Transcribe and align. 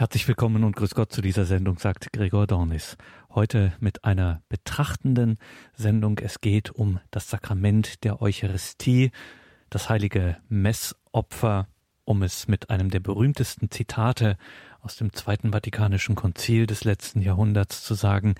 Herzlich 0.00 0.26
willkommen 0.26 0.64
und 0.64 0.76
grüß 0.76 0.94
Gott 0.94 1.12
zu 1.12 1.20
dieser 1.20 1.44
Sendung, 1.44 1.78
sagt 1.78 2.10
Gregor 2.14 2.46
Dornis. 2.46 2.96
Heute 3.34 3.74
mit 3.80 4.02
einer 4.02 4.40
betrachtenden 4.48 5.36
Sendung. 5.74 6.18
Es 6.20 6.40
geht 6.40 6.70
um 6.70 7.00
das 7.10 7.28
Sakrament 7.28 8.02
der 8.02 8.22
Eucharistie, 8.22 9.10
das 9.68 9.90
heilige 9.90 10.38
Messopfer, 10.48 11.68
um 12.06 12.22
es 12.22 12.48
mit 12.48 12.70
einem 12.70 12.88
der 12.88 13.00
berühmtesten 13.00 13.70
Zitate 13.70 14.38
aus 14.80 14.96
dem 14.96 15.12
Zweiten 15.12 15.52
Vatikanischen 15.52 16.14
Konzil 16.14 16.66
des 16.66 16.84
letzten 16.84 17.20
Jahrhunderts 17.20 17.84
zu 17.84 17.92
sagen, 17.92 18.36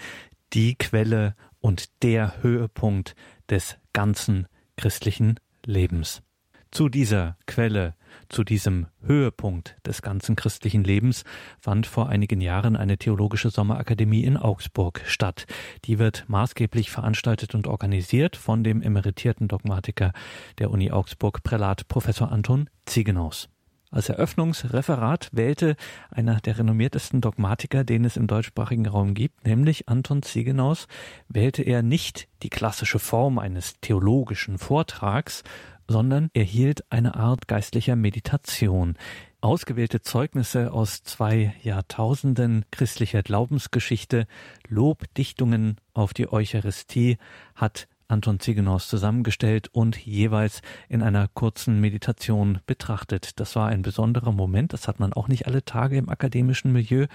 die 0.54 0.76
Quelle 0.76 1.34
und 1.60 2.02
der 2.02 2.42
Höhepunkt 2.42 3.14
des 3.50 3.76
ganzen 3.92 4.48
christlichen 4.78 5.38
Lebens. 5.66 6.22
Zu 6.70 6.88
dieser 6.88 7.36
Quelle 7.46 7.94
zu 8.28 8.44
diesem 8.44 8.86
Höhepunkt 9.02 9.76
des 9.84 10.02
ganzen 10.02 10.36
christlichen 10.36 10.84
Lebens 10.84 11.24
fand 11.58 11.86
vor 11.86 12.08
einigen 12.08 12.40
Jahren 12.40 12.76
eine 12.76 12.96
theologische 12.96 13.50
Sommerakademie 13.50 14.22
in 14.22 14.36
Augsburg 14.36 15.02
statt. 15.06 15.46
Die 15.84 15.98
wird 15.98 16.24
maßgeblich 16.28 16.90
veranstaltet 16.90 17.56
und 17.56 17.66
organisiert 17.66 18.36
von 18.36 18.62
dem 18.62 18.82
emeritierten 18.82 19.48
Dogmatiker 19.48 20.12
der 20.58 20.70
Uni 20.70 20.92
Augsburg, 20.92 21.42
Prälat 21.42 21.88
Professor 21.88 22.30
Anton 22.30 22.70
Ziegenaus. 22.86 23.48
Als 23.92 24.08
Eröffnungsreferat 24.08 25.30
wählte 25.32 25.74
einer 26.10 26.40
der 26.40 26.58
renommiertesten 26.58 27.20
Dogmatiker, 27.20 27.82
den 27.82 28.04
es 28.04 28.16
im 28.16 28.28
deutschsprachigen 28.28 28.86
Raum 28.86 29.14
gibt, 29.14 29.44
nämlich 29.44 29.88
Anton 29.88 30.22
Ziegenaus, 30.22 30.86
wählte 31.28 31.64
er 31.64 31.82
nicht 31.82 32.28
die 32.44 32.50
klassische 32.50 33.00
Form 33.00 33.40
eines 33.40 33.80
theologischen 33.80 34.58
Vortrags, 34.58 35.42
sondern 35.90 36.30
er 36.34 36.44
hielt 36.44 36.84
eine 36.92 37.16
Art 37.16 37.48
geistlicher 37.48 37.96
Meditation. 37.96 38.94
Ausgewählte 39.40 40.02
Zeugnisse 40.02 40.72
aus 40.72 41.02
zwei 41.02 41.52
Jahrtausenden 41.64 42.64
christlicher 42.70 43.24
Glaubensgeschichte, 43.24 44.28
Lobdichtungen 44.68 45.78
auf 45.92 46.14
die 46.14 46.32
Eucharistie 46.32 47.18
hat 47.56 47.88
Anton 48.06 48.38
Ziegenaus 48.38 48.86
zusammengestellt 48.86 49.68
und 49.72 49.96
jeweils 49.96 50.62
in 50.88 51.02
einer 51.02 51.26
kurzen 51.26 51.80
Meditation 51.80 52.60
betrachtet. 52.66 53.40
Das 53.40 53.56
war 53.56 53.68
ein 53.68 53.82
besonderer 53.82 54.32
Moment, 54.32 54.72
das 54.72 54.86
hat 54.86 55.00
man 55.00 55.12
auch 55.12 55.26
nicht 55.26 55.48
alle 55.48 55.64
Tage 55.64 55.96
im 55.96 56.08
akademischen 56.08 56.72
Milieu. 56.72 57.06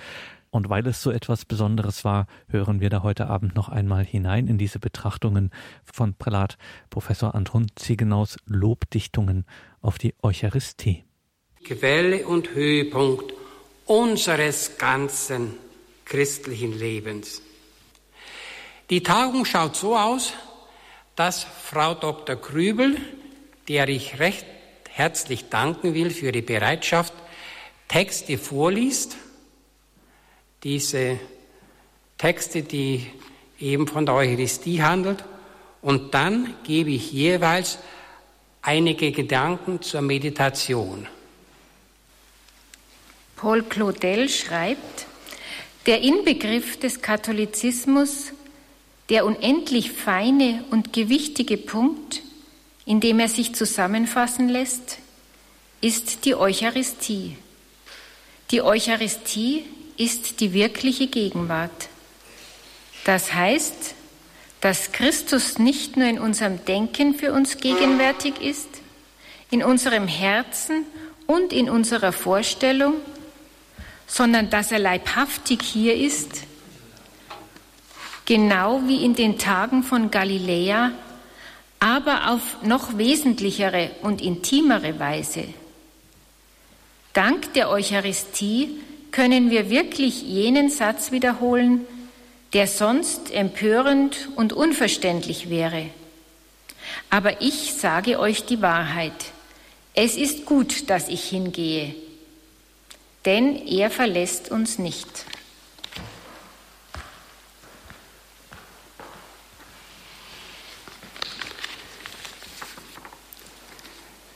Und 0.56 0.70
weil 0.70 0.88
es 0.88 1.02
so 1.02 1.12
etwas 1.12 1.44
Besonderes 1.44 2.06
war, 2.06 2.28
hören 2.48 2.80
wir 2.80 2.90
da 2.90 3.04
heute 3.04 3.28
Abend 3.28 3.56
noch 3.58 3.68
einmal 3.68 4.06
hinein 4.06 4.48
in 4.48 4.58
diese 4.58 4.80
Betrachtungen 4.80 5.52
von 5.84 6.14
Prälat 6.14 6.58
Professor 6.90 7.36
Anton 7.36 7.68
Ziegenaus 7.76 8.38
Lobdichtungen 8.46 9.46
auf 9.82 9.98
die 9.98 10.16
Eucharistie. 10.22 11.04
Quelle 11.66 12.26
und 12.26 12.52
Höhepunkt 12.52 13.34
unseres 13.86 14.78
ganzen 14.78 15.56
christlichen 16.06 16.72
Lebens. 16.72 17.42
Die 18.90 19.04
Tagung 19.04 19.44
schaut 19.44 19.76
so 19.76 19.98
aus, 19.98 20.32
dass 21.18 21.44
Frau 21.44 21.96
Dr. 21.96 22.38
Krübel, 22.38 22.96
der 23.68 23.90
ich 23.90 24.20
recht 24.20 24.46
herzlich 24.90 25.50
danken 25.50 25.94
will 25.94 26.12
für 26.12 26.32
die 26.32 26.42
Bereitschaft, 26.42 27.14
Texte 27.90 28.38
vorliest 28.38 29.18
diese 30.66 31.20
Texte, 32.18 32.64
die 32.64 33.06
eben 33.60 33.88
von 33.88 34.06
der 34.06 34.16
Eucharistie 34.16 34.82
handelt. 34.82 35.24
Und 35.82 36.16
dann 36.16 36.56
gebe 36.64 36.90
ich 36.90 37.12
jeweils 37.12 37.78
einige 38.64 39.12
Gedanken 39.12 39.84
zur 39.84 40.02
Meditation. 40.02 41.08
Paul 43.36 43.62
Claudel 43.62 44.28
schreibt, 44.28 45.06
der 45.86 46.02
Inbegriff 46.02 46.80
des 46.80 47.00
Katholizismus, 47.00 48.32
der 49.10 49.24
unendlich 49.24 49.92
feine 49.92 50.66
und 50.72 50.94
gewichtige 50.94 51.58
Punkt, 51.58 52.24
in 52.88 53.02
dem 53.02 53.20
er 53.20 53.30
sich 53.30 53.54
zusammenfassen 53.54 54.50
lässt, 54.50 54.98
ist 55.82 56.26
die 56.26 56.34
Eucharistie. 56.34 57.38
Die 58.50 58.64
Eucharistie 58.64 59.64
ist 59.98 60.40
die 60.40 60.54
wirkliche 60.54 61.08
Gegenwart. 61.08 61.90
Das 63.06 63.34
heißt, 63.34 63.96
dass 64.62 64.92
Christus 64.92 65.60
nicht 65.60 65.96
nur 65.96 66.08
in 66.08 66.20
unserem 66.20 66.64
Denken 66.66 67.14
für 67.14 67.34
uns 67.34 67.58
gegenwärtig 67.58 68.42
ist, 68.42 68.70
in 69.52 69.64
unserem 69.64 70.08
Herzen 70.08 70.86
und 71.28 71.54
in 71.54 71.70
unserer 71.70 72.12
Vorstellung, 72.12 72.96
sondern 74.08 74.50
dass 74.50 74.72
er 74.72 74.80
leibhaftig 74.80 75.62
hier 75.62 75.96
ist, 75.96 76.44
genau 78.26 78.82
wie 78.88 79.06
in 79.06 79.16
den 79.16 79.38
Tagen 79.38 79.84
von 79.84 80.12
Galiläa, 80.12 80.92
aber 81.80 82.32
auf 82.32 82.64
noch 82.64 82.98
wesentlichere 82.98 83.92
und 84.02 84.22
intimere 84.22 85.00
Weise. 85.00 85.46
Dank 87.14 87.54
der 87.54 87.70
Eucharistie 87.70 88.80
können 89.16 89.50
wir 89.50 89.70
wirklich 89.70 90.24
jenen 90.24 90.70
Satz 90.70 91.14
wiederholen, 91.14 91.88
der 92.52 92.68
sonst 92.68 93.32
empörend 93.32 94.28
und 94.36 94.52
unverständlich 94.52 95.50
wäre. 95.50 95.86
Aber 97.10 97.42
ich 97.42 97.76
sage 97.76 98.20
euch 98.20 98.44
die 98.44 98.62
Wahrheit. 98.62 99.14
Es 99.94 100.18
ist 100.18 100.46
gut, 100.46 100.90
dass 100.90 101.08
ich 101.08 101.24
hingehe, 101.30 101.96
denn 103.24 103.56
er 103.68 103.90
verlässt 103.90 104.52
uns 104.52 104.80
nicht. 104.80 105.08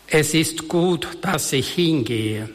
Es 0.08 0.34
ist 0.34 0.70
gut, 0.70 1.18
dass 1.22 1.52
ich 1.52 1.74
hingehe. 1.74 2.50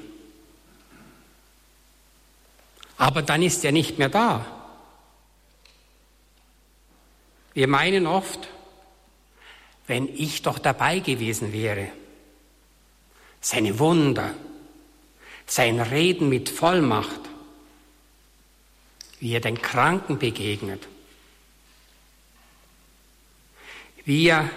Aber 2.96 3.22
dann 3.22 3.42
ist 3.42 3.64
er 3.64 3.72
nicht 3.72 3.98
mehr 3.98 4.08
da. 4.08 4.46
Wir 7.52 7.68
meinen 7.68 8.06
oft, 8.06 8.48
wenn 9.86 10.08
ich 10.08 10.42
doch 10.42 10.58
dabei 10.58 10.98
gewesen 10.98 11.52
wäre, 11.52 11.88
seine 13.40 13.78
Wunder, 13.78 14.34
sein 15.46 15.80
Reden 15.80 16.28
mit 16.28 16.48
Vollmacht, 16.48 17.20
wie 19.20 19.32
er 19.32 19.40
den 19.40 19.60
Kranken 19.60 20.18
begegnet, 20.18 20.88
wie 24.04 24.26
er 24.28 24.50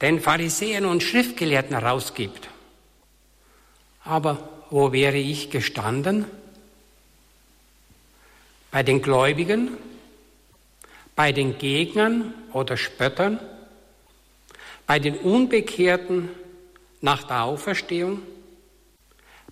den 0.00 0.20
Pharisäern 0.20 0.84
und 0.84 1.02
Schriftgelehrten 1.02 1.78
herausgibt. 1.78 2.48
Aber 4.04 4.48
wo 4.70 4.92
wäre 4.92 5.16
ich 5.16 5.50
gestanden? 5.50 6.26
Bei 8.76 8.82
den 8.82 9.00
Gläubigen, 9.00 9.70
bei 11.14 11.32
den 11.32 11.56
Gegnern 11.56 12.34
oder 12.52 12.76
Spöttern, 12.76 13.40
bei 14.86 14.98
den 14.98 15.16
Unbekehrten 15.16 16.28
nach 17.00 17.22
der 17.22 17.44
Auferstehung, 17.44 18.20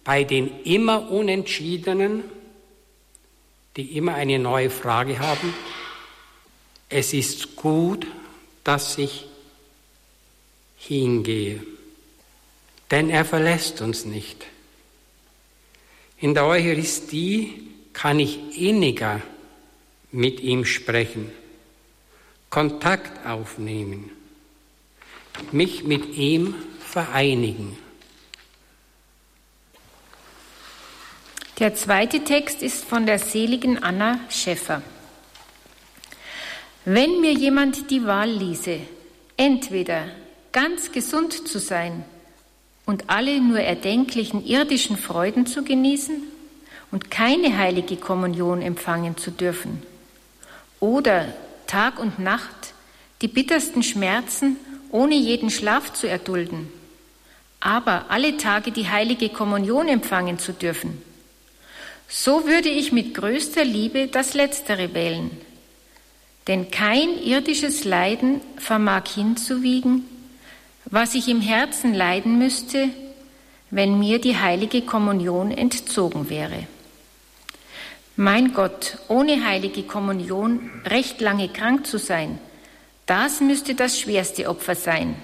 bei 0.05 0.25
den 0.25 0.61
immer 0.65 1.11
Unentschiedenen, 1.11 2.25
die 3.79 3.97
immer 3.97 4.13
eine 4.13 4.39
neue 4.39 4.69
Frage 4.69 5.19
haben. 5.19 5.55
Es 6.91 7.15
ist 7.15 7.57
gut, 7.57 8.07
dass 8.63 8.99
ich 8.99 9.25
hingehe, 10.77 11.63
denn 12.91 13.09
er 13.09 13.25
verlässt 13.25 13.81
uns 13.81 14.05
nicht. 14.05 14.45
In 16.19 16.35
der 16.35 16.45
Eucharistie 16.45 17.74
kann 17.95 18.19
ich 18.19 18.61
inniger 18.61 19.23
mit 20.13 20.41
ihm 20.41 20.65
sprechen, 20.65 21.31
Kontakt 22.51 23.27
aufnehmen, 23.27 24.11
mich 25.51 25.85
mit 25.85 26.15
ihm 26.15 26.55
vereinigen. 26.81 27.79
Der 31.59 31.75
zweite 31.75 32.25
Text 32.25 32.63
ist 32.63 32.85
von 32.85 33.07
der 33.07 33.19
seligen 33.19 33.83
Anna 33.83 34.21
Schäffer. 34.29 34.83
Wenn 36.85 37.21
mir 37.21 37.33
jemand 37.33 37.91
die 37.91 38.05
Wahl 38.05 38.31
ließe, 38.31 38.81
entweder 39.37 40.09
ganz 40.53 40.93
gesund 40.93 41.49
zu 41.49 41.59
sein 41.59 42.05
und 42.87 43.09
alle 43.09 43.41
nur 43.41 43.61
erdenklichen 43.61 44.45
irdischen 44.45 44.97
Freuden 44.97 45.47
zu 45.47 45.65
genießen 45.65 46.34
und 46.95 47.11
keine 47.11 47.59
heilige 47.59 47.97
Kommunion 47.97 48.63
empfangen 48.63 49.17
zu 49.17 49.33
dürfen. 49.33 49.83
Oder 50.79 51.27
Tag 51.67 51.99
und 51.99 52.21
Nacht 52.21 52.73
die 53.21 53.27
bittersten 53.27 53.83
Schmerzen 53.83 54.59
ohne 54.93 55.17
jeden 55.17 55.51
Schlaf 55.51 55.93
zu 55.93 56.07
erdulden, 56.09 56.69
aber 57.59 58.05
alle 58.11 58.37
Tage 58.37 58.71
die 58.71 58.89
heilige 58.89 59.29
Kommunion 59.29 59.89
empfangen 59.89 60.39
zu 60.39 60.53
dürfen. 60.53 61.03
so 62.07 62.47
würde 62.47 62.69
ich 62.69 62.93
mit 62.93 63.13
größter 63.13 63.65
Liebe 63.65 64.07
das 64.07 64.35
Letztere 64.35 64.95
wählen. 64.95 65.33
Denn 66.47 66.71
kein 66.71 67.21
irdisches 67.25 67.83
Leiden 67.83 68.41
vermag 68.57 69.09
hinzuwiegen, 69.13 70.05
was 70.85 71.17
ich 71.17 71.27
im 71.27 71.41
Herzen 71.41 71.93
leiden 71.93 72.39
müsste, 72.39 72.89
wenn 73.73 73.99
mir 73.99 74.21
die 74.21 74.37
heilige 74.37 74.83
Kommunion 74.83 75.51
entzogen 75.51 76.31
wäre. 76.31 76.69
Mein 78.17 78.55
Gott, 78.55 78.99
ohne 79.09 79.45
heilige 79.45 79.83
Kommunion 79.83 80.71
recht 80.85 81.21
lange 81.21 81.49
krank 81.49 81.87
zu 81.87 81.99
sein, 81.99 82.39
das 83.07 83.41
müsste 83.41 83.75
das 83.75 83.99
schwerste 83.99 84.49
Opfer 84.49 84.77
sein. 84.77 85.17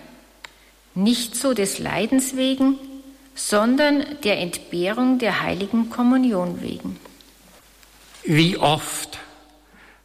Nicht 0.95 1.37
so 1.37 1.55
des 1.55 1.79
Leidens 1.79 2.37
wegen, 2.37 2.79
sondern 3.35 4.05
der 4.25 4.39
Entbehrung 4.39 5.19
der 5.19 5.41
heiligen 5.41 5.89
Kommunion 5.89 6.61
wegen. 6.63 6.99
Wie 8.25 8.57
oft 8.59 9.19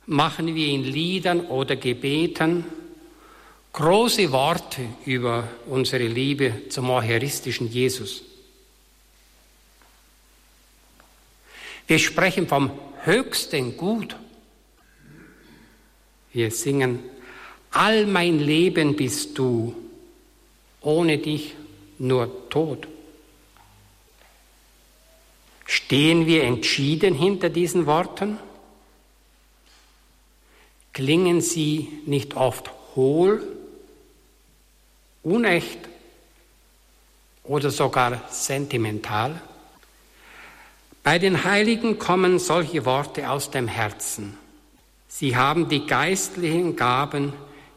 machen 0.05 0.53
wir 0.53 0.67
in 0.67 0.83
Liedern 0.83 1.41
oder 1.41 1.75
Gebeten 1.75 2.65
große 3.73 4.31
Worte 4.31 4.81
über 5.05 5.45
unsere 5.67 6.07
Liebe 6.07 6.69
zum 6.69 6.89
eucharistischen 6.91 7.69
Jesus. 7.69 8.21
Wir 11.87 11.99
sprechen 11.99 12.47
vom 12.47 12.71
höchsten 13.03 13.77
Gut. 13.77 14.15
Wir 16.33 16.51
singen, 16.51 16.99
all 17.71 18.05
mein 18.07 18.39
Leben 18.39 18.95
bist 18.95 19.37
du, 19.37 19.75
ohne 20.81 21.17
dich 21.17 21.55
nur 21.99 22.49
Tod. 22.49 22.87
Stehen 25.65 26.25
wir 26.25 26.43
entschieden 26.43 27.13
hinter 27.13 27.49
diesen 27.49 27.85
Worten? 27.85 28.39
Klingen 30.93 31.41
sie 31.41 31.89
nicht 32.05 32.35
oft 32.35 32.71
hohl, 32.95 33.43
unecht 35.23 35.79
oder 37.43 37.69
sogar 37.69 38.21
sentimental? 38.29 39.41
Bei 41.05 41.19
den 41.19 41.43
Heiligen 41.43 41.99
kommen 41.99 42.39
solche 42.39 42.83
Worte 42.83 43.29
aus 43.29 43.51
dem 43.51 43.67
Herzen. 43.67 44.35
Sie 45.07 45.35
haben 45.35 45.69
die 45.69 45.85
geistlichen 45.85 46.75
Gaben 46.75 47.31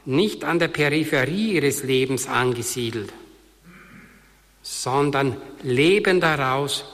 nicht 0.07 0.45
an 0.45 0.59
der 0.59 0.69
Peripherie 0.69 1.53
ihres 1.53 1.83
Lebens 1.83 2.27
angesiedelt, 2.27 3.13
sondern 4.63 5.37
leben 5.63 6.23
daraus 6.23 6.87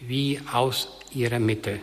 wie 0.00 0.38
aus 0.52 0.86
ihrer 1.14 1.38
Mitte. 1.38 1.80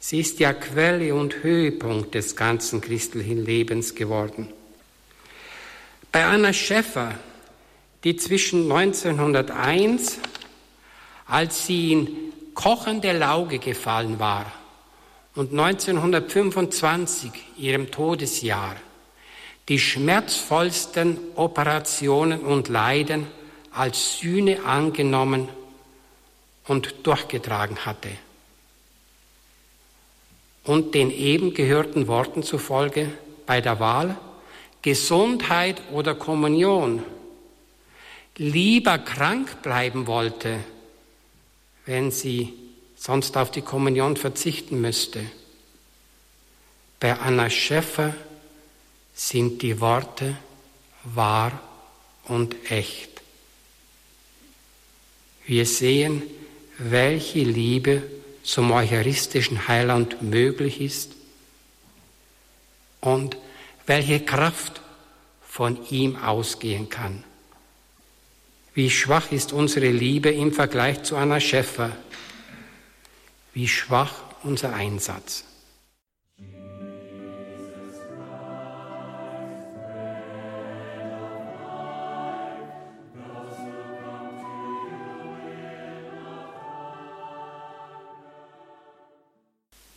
Sie 0.00 0.18
ist 0.18 0.40
ja 0.40 0.52
Quelle 0.52 1.14
und 1.14 1.44
Höhepunkt 1.44 2.16
des 2.16 2.34
ganzen 2.34 2.80
christlichen 2.80 3.44
Lebens 3.44 3.94
geworden. 3.94 4.48
Bei 6.10 6.24
Anna 6.24 6.52
Schäffer, 6.52 7.14
die 8.02 8.16
zwischen 8.16 8.62
1901 8.70 10.18
als 11.26 11.66
sie 11.66 11.92
in 11.92 12.32
kochende 12.54 13.12
Lauge 13.12 13.58
gefallen 13.58 14.18
war 14.18 14.50
und 15.34 15.50
1925, 15.50 17.30
ihrem 17.56 17.90
Todesjahr, 17.90 18.76
die 19.68 19.78
schmerzvollsten 19.78 21.18
Operationen 21.34 22.40
und 22.40 22.68
Leiden 22.68 23.26
als 23.72 24.18
Sühne 24.18 24.64
angenommen 24.64 25.48
und 26.66 26.94
durchgetragen 27.06 27.84
hatte. 27.84 28.10
Und 30.62 30.94
den 30.94 31.10
eben 31.10 31.52
gehörten 31.52 32.06
Worten 32.06 32.42
zufolge 32.42 33.10
bei 33.46 33.60
der 33.60 33.80
Wahl 33.80 34.16
Gesundheit 34.82 35.80
oder 35.92 36.14
Kommunion 36.14 37.02
lieber 38.36 38.98
krank 38.98 39.62
bleiben 39.62 40.06
wollte, 40.06 40.58
wenn 41.86 42.10
sie 42.10 42.52
sonst 42.96 43.36
auf 43.36 43.50
die 43.50 43.62
Kommunion 43.62 44.16
verzichten 44.16 44.80
müsste. 44.80 45.24
Bei 47.00 47.18
Anna 47.18 47.50
Schäffer 47.50 48.14
sind 49.14 49.62
die 49.62 49.80
Worte 49.80 50.36
wahr 51.04 51.60
und 52.24 52.70
echt. 52.70 53.10
Wir 55.46 55.66
sehen, 55.66 56.22
welche 56.78 57.40
Liebe 57.40 58.02
zum 58.42 58.70
eucharistischen 58.72 59.68
Heiland 59.68 60.22
möglich 60.22 60.80
ist 60.80 61.12
und 63.00 63.36
welche 63.86 64.20
Kraft 64.20 64.80
von 65.46 65.78
ihm 65.90 66.16
ausgehen 66.16 66.88
kann. 66.88 67.22
Wie 68.76 68.90
schwach 68.90 69.30
ist 69.30 69.52
unsere 69.52 69.88
Liebe 69.88 70.30
im 70.30 70.52
Vergleich 70.52 71.04
zu 71.04 71.16
Anna 71.16 71.38
Schäffer? 71.38 71.92
Wie 73.52 73.68
schwach 73.68 74.14
unser 74.42 74.74
Einsatz? 74.74 75.44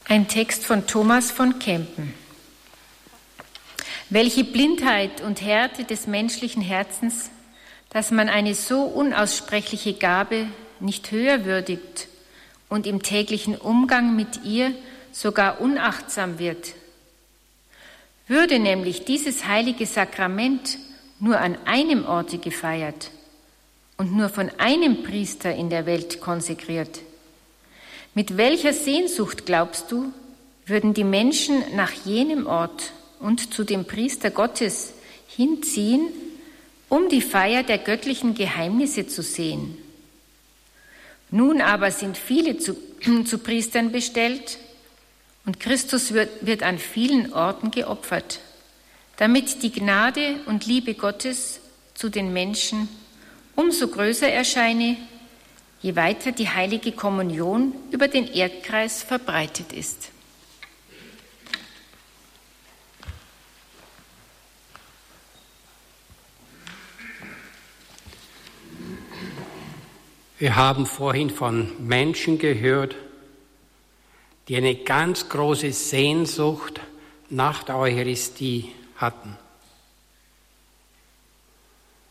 Ein 0.08 0.28
Text 0.28 0.64
von 0.64 0.86
Thomas 0.86 1.32
von 1.32 1.58
Kempen. 1.58 2.14
Welche 4.12 4.44
Blindheit 4.44 5.22
und 5.22 5.42
Härte 5.42 5.84
des 5.84 6.06
menschlichen 6.06 6.62
Herzens 6.62 7.32
dass 7.90 8.12
man 8.12 8.30
eine 8.30 8.54
so 8.54 8.82
unaussprechliche 8.82 9.94
Gabe 9.94 10.48
nicht 10.80 11.12
höher 11.12 11.46
würdigt 11.46 12.08
und 12.70 12.86
im 12.86 13.02
täglichen 13.02 13.56
Umgang 13.56 14.16
mit 14.16 14.44
ihr 14.44 14.74
sogar 15.12 15.62
unachtsam 15.62 16.40
wird. 16.40 16.74
Würde 18.28 18.60
nämlich 18.60 19.06
dieses 19.06 19.48
heilige 19.48 19.86
Sakrament 19.86 20.78
nur 21.20 21.40
an 21.40 21.58
einem 21.66 22.06
Orte 22.06 22.38
gefeiert 22.38 23.12
und 23.98 24.16
nur 24.16 24.30
von 24.30 24.52
einem 24.58 25.04
Priester 25.04 25.56
in 25.56 25.70
der 25.70 25.86
Welt 25.86 26.22
konsekriert, 26.22 27.00
mit 28.14 28.36
welcher 28.36 28.74
Sehnsucht, 28.74 29.46
glaubst 29.46 29.92
du, 29.92 30.12
würden 30.66 30.94
die 30.94 31.04
Menschen 31.04 31.64
nach 31.76 31.92
jenem 31.92 32.48
Ort 32.48 32.92
und 33.20 33.54
zu 33.54 33.64
dem 33.64 33.86
Priester 33.86 34.32
Gottes 34.32 34.94
hinziehen, 35.28 36.08
um 36.90 37.10
die 37.10 37.22
Feier 37.22 37.64
der 37.64 37.78
göttlichen 37.78 38.34
Geheimnisse 38.34 39.08
zu 39.08 39.22
sehen. 39.22 39.78
Nun 41.30 41.62
aber 41.62 41.92
sind 41.92 42.18
viele 42.18 42.58
zu, 42.58 42.76
zu 43.26 43.38
Priestern 43.40 43.92
bestellt 43.92 44.58
und 45.46 45.60
Christus 45.60 46.14
wird, 46.14 46.46
wird 46.46 46.64
an 46.64 46.78
vielen 46.78 47.34
Orten 47.34 47.72
geopfert, 47.72 48.40
damit 49.18 49.64
die 49.64 49.72
Gnade 49.72 50.42
und 50.46 50.66
Liebe 50.66 50.94
Gottes 50.94 51.60
zu 51.94 52.10
den 52.10 52.32
Menschen 52.32 52.88
umso 53.56 53.88
größer 53.88 54.30
erscheine, 54.30 54.98
je 55.82 55.96
weiter 55.96 56.32
die 56.32 56.48
heilige 56.48 56.92
Kommunion 56.92 57.74
über 57.92 58.08
den 58.08 58.32
Erdkreis 58.32 59.04
verbreitet 59.04 59.74
ist. 59.74 60.12
Wir 70.40 70.56
haben 70.56 70.86
vorhin 70.86 71.32
von 71.32 71.88
Menschen 71.88 72.38
gehört, 72.38 72.96
die 74.48 74.56
eine 74.56 74.76
ganz 74.76 75.30
große 75.30 75.72
Sehnsucht 75.72 76.80
nach 77.30 77.64
der 77.64 77.78
Eucharistie 77.78 78.72
hatten. 78.98 79.36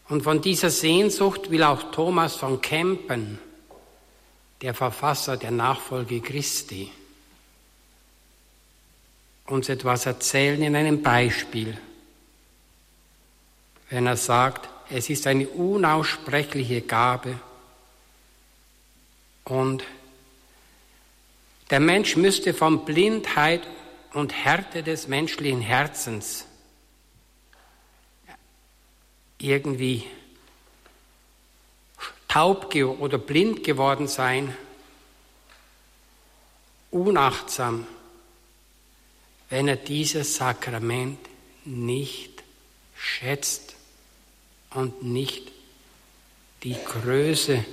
Und 0.09 0.23
von 0.23 0.41
dieser 0.41 0.71
Sehnsucht 0.71 1.51
will 1.51 1.63
auch 1.63 1.93
Thomas 1.93 2.37
von 2.37 2.61
Kempen, 2.61 3.39
der 4.61 4.75
Verfasser 4.75 5.37
der 5.37 5.53
Nachfolge 5.53 6.21
Christi, 6.21 6.91
uns 9.47 9.69
etwas 9.69 10.07
erzählen 10.07 10.61
in 10.63 10.75
einem 10.75 11.03
Beispiel, 11.03 11.79
wenn 13.91 14.07
er 14.07 14.17
sagt, 14.17 14.69
es 14.91 15.11
ist 15.11 15.27
eine 15.29 15.47
unaussprechliche 15.49 16.81
Gabe, 16.81 17.39
und 19.47 19.85
der 21.71 21.81
Mensch 21.81 22.17
müsste 22.17 22.53
von 22.53 22.85
Blindheit 22.85 23.67
und 24.13 24.33
Härte 24.33 24.83
des 24.83 25.09
menschlichen 25.09 25.61
Herzens 25.61 26.47
irgendwie 29.39 30.05
taub 32.29 32.75
oder 32.75 33.19
blind 33.19 33.63
geworden 33.65 34.09
sein, 34.09 34.57
unachtsam, 36.91 37.87
wenn 39.49 39.69
er 39.69 39.77
dieses 39.77 40.37
Sakrament 40.37 41.19
nicht 41.65 42.43
schätzt 42.97 43.77
und 44.71 45.03
nicht 45.03 45.53
die 46.63 46.75
Größe 46.75 47.65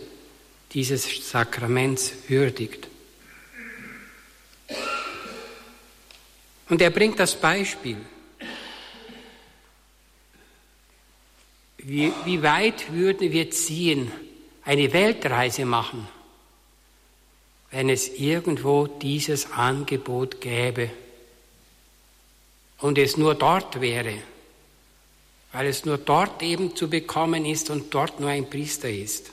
dieses 0.74 1.30
Sakraments 1.30 2.14
würdigt. 2.28 2.88
Und 6.70 6.82
er 6.82 6.90
bringt 6.90 7.20
das 7.20 7.36
Beispiel. 7.36 7.98
Wie, 11.78 12.12
wie 12.26 12.42
weit 12.42 12.92
würden 12.94 13.32
wir 13.32 13.52
ziehen, 13.52 14.12
eine 14.64 14.94
Weltreise 14.94 15.66
machen, 15.66 16.08
wenn 17.72 17.90
es 17.90 18.08
irgendwo 18.08 18.88
dieses 18.88 19.52
Angebot 19.52 20.40
gäbe 20.40 20.90
und 22.80 22.98
es 22.98 23.18
nur 23.18 23.36
dort 23.36 23.82
wäre, 23.82 24.16
weil 25.52 25.68
es 25.68 25.84
nur 25.84 25.98
dort 25.98 26.42
eben 26.42 26.76
zu 26.76 26.90
bekommen 26.90 27.46
ist 27.46 27.70
und 27.70 27.94
dort 27.94 28.20
nur 28.20 28.30
ein 28.30 28.50
Priester 28.50 28.90
ist. 28.90 29.32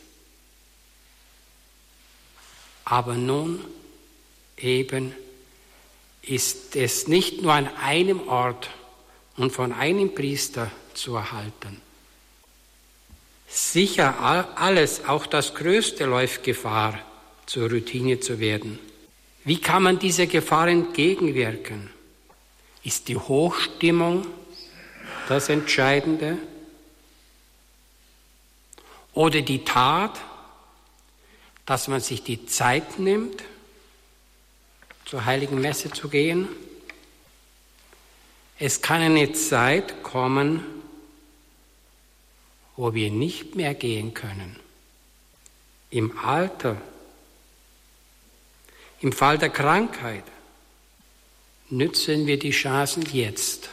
Aber 2.85 3.15
nun 3.15 3.65
eben 4.57 5.15
ist 6.23 6.77
es 6.77 7.09
nicht 7.09 7.43
nur 7.43 7.53
an 7.53 7.69
einem 7.77 8.29
Ort 8.29 8.71
und 9.37 9.53
von 9.53 9.73
einem 9.73 10.15
Priester 10.15 10.71
zu 10.95 11.15
erhalten. 11.15 11.81
Sicher 13.49 14.21
alles, 14.57 15.05
auch 15.07 15.27
das 15.27 15.55
Größte 15.55 16.05
läuft 16.05 16.45
Gefahr, 16.45 16.99
zur 17.47 17.69
Routine 17.69 18.21
zu 18.21 18.39
werden. 18.39 18.79
Wie 19.45 19.61
kann 19.61 19.83
man 19.83 19.99
dieser 19.99 20.27
Gefahr 20.27 20.69
entgegenwirken? 20.69 21.91
Ist 22.85 23.09
die 23.09 23.17
Hochstimmung 23.17 24.27
das 25.29 25.49
Entscheidende? 25.49 26.39
Oder 29.15 29.43
die 29.43 29.65
Tat, 29.65 30.21
dass 31.71 31.87
man 31.87 32.01
sich 32.01 32.25
die 32.25 32.47
Zeit 32.47 32.99
nimmt, 32.99 33.45
zur 35.05 35.25
heiligen 35.25 35.61
Messe 35.61 35.89
zu 35.89 36.09
gehen? 36.09 36.49
Es 38.59 38.83
kann 38.83 39.01
eine 39.01 39.33
Zeit 39.35 40.03
kommen, 40.03 40.65
wo 42.75 42.93
wir 42.93 43.13
nicht 43.13 43.55
mehr 43.55 43.75
gehen 43.75 44.15
können. 44.15 44.57
Im 45.91 46.19
Alter, 46.19 46.77
im 49.01 49.13
Fall 49.13 49.39
der 49.39 49.51
Krankheit, 49.51 50.25
nützen 51.69 52.27
wir 52.27 52.41
die 52.41 52.51
Chancen 52.51 53.07
jetzt. 53.13 53.69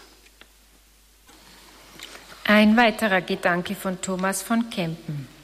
Ein 2.43 2.77
weiterer 2.77 3.21
Gedanke 3.21 3.73
von 3.73 3.99
Thomas 3.99 4.43
von 4.43 4.69
Kempen. 4.69 5.36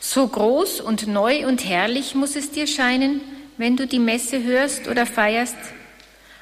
So 0.00 0.26
groß 0.26 0.80
und 0.80 1.06
neu 1.06 1.46
und 1.46 1.64
herrlich 1.64 2.14
muss 2.14 2.34
es 2.34 2.50
dir 2.50 2.66
scheinen, 2.66 3.20
wenn 3.58 3.76
du 3.76 3.86
die 3.86 3.98
Messe 3.98 4.42
hörst 4.42 4.88
oder 4.88 5.04
feierst, 5.04 5.56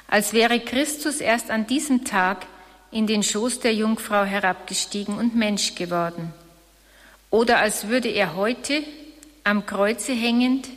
als 0.07 0.31
wäre 0.31 0.61
Christus 0.61 1.19
erst 1.19 1.51
an 1.51 1.67
diesem 1.67 2.05
Tag 2.05 2.47
in 2.89 3.05
den 3.05 3.21
Schoß 3.21 3.59
der 3.59 3.73
Jungfrau 3.73 4.23
herabgestiegen 4.23 5.17
und 5.17 5.35
Mensch 5.35 5.75
geworden. 5.75 6.33
Oder 7.29 7.59
als 7.59 7.89
würde 7.89 8.07
er 8.07 8.35
heute 8.35 8.81
am 9.43 9.65
Kreuze 9.65 10.13
hängend 10.13 10.69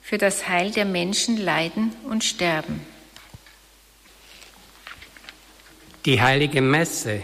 für 0.00 0.16
das 0.16 0.48
Heil 0.48 0.70
der 0.70 0.84
Menschen 0.84 1.36
leiden 1.36 1.92
und 2.08 2.22
sterben. 2.22 2.80
Die 6.06 6.22
heilige 6.22 6.62
Messe 6.62 7.22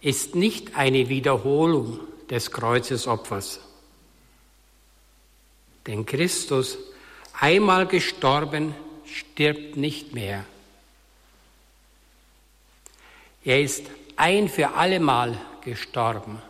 ist 0.00 0.36
nicht 0.36 0.76
eine 0.76 1.08
Wiederholung 1.08 2.00
des 2.30 2.52
Kreuzesopfers. 2.52 3.60
Denn 5.88 6.04
Christus, 6.04 6.76
einmal 7.32 7.86
gestorben, 7.86 8.74
stirbt 9.06 9.76
nicht 9.76 10.12
mehr. 10.12 10.44
Er 13.42 13.62
ist 13.62 13.86
ein 14.16 14.50
für 14.50 14.74
allemal 14.74 15.40
gestorben, 15.64 16.42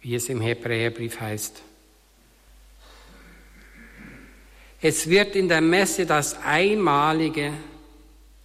wie 0.00 0.14
es 0.14 0.30
im 0.30 0.40
Hebräerbrief 0.40 1.20
heißt. 1.20 1.62
Es 4.80 5.10
wird 5.10 5.36
in 5.36 5.48
der 5.48 5.60
Messe 5.60 6.06
das 6.06 6.40
Einmalige 6.42 7.52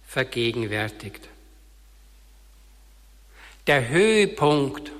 vergegenwärtigt. 0.06 1.28
Der 3.66 3.88
Höhepunkt 3.88 4.92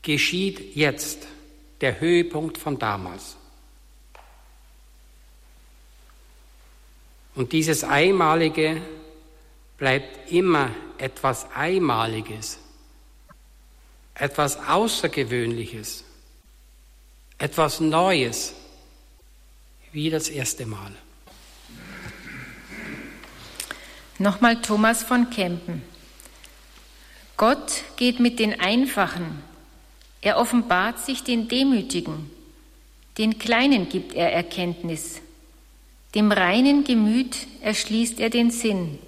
geschieht 0.00 0.74
jetzt, 0.74 1.26
der 1.80 2.00
Höhepunkt 2.00 2.58
von 2.58 2.78
damals. 2.78 3.36
Und 7.34 7.52
dieses 7.52 7.84
Einmalige 7.84 8.82
bleibt 9.78 10.30
immer 10.30 10.70
etwas 10.98 11.46
Einmaliges, 11.54 12.58
etwas 14.14 14.58
Außergewöhnliches, 14.58 16.04
etwas 17.38 17.80
Neues, 17.80 18.54
wie 19.92 20.10
das 20.10 20.28
erste 20.28 20.66
Mal. 20.66 20.92
Nochmal 24.18 24.60
Thomas 24.60 25.02
von 25.02 25.30
Kempen. 25.30 25.82
Gott 27.38 27.84
geht 27.96 28.20
mit 28.20 28.38
den 28.38 28.60
Einfachen. 28.60 29.42
Er 30.22 30.38
offenbart 30.38 30.98
sich 30.98 31.22
den 31.22 31.48
Demütigen. 31.48 32.30
Den 33.18 33.38
Kleinen 33.38 33.88
gibt 33.88 34.14
er 34.14 34.32
Erkenntnis. 34.32 35.20
Dem 36.14 36.32
reinen 36.32 36.84
Gemüt 36.84 37.36
erschließt 37.62 38.20
er 38.20 38.30
den 38.30 38.50
Sinn. 38.50 38.98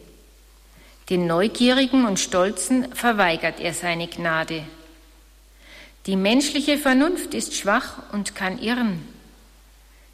Den 1.10 1.26
Neugierigen 1.26 2.06
und 2.06 2.20
Stolzen 2.20 2.92
verweigert 2.94 3.60
er 3.60 3.74
seine 3.74 4.06
Gnade. 4.06 4.64
Die 6.06 6.16
menschliche 6.16 6.78
Vernunft 6.78 7.34
ist 7.34 7.54
schwach 7.54 8.12
und 8.12 8.34
kann 8.34 8.58
irren. 8.60 9.06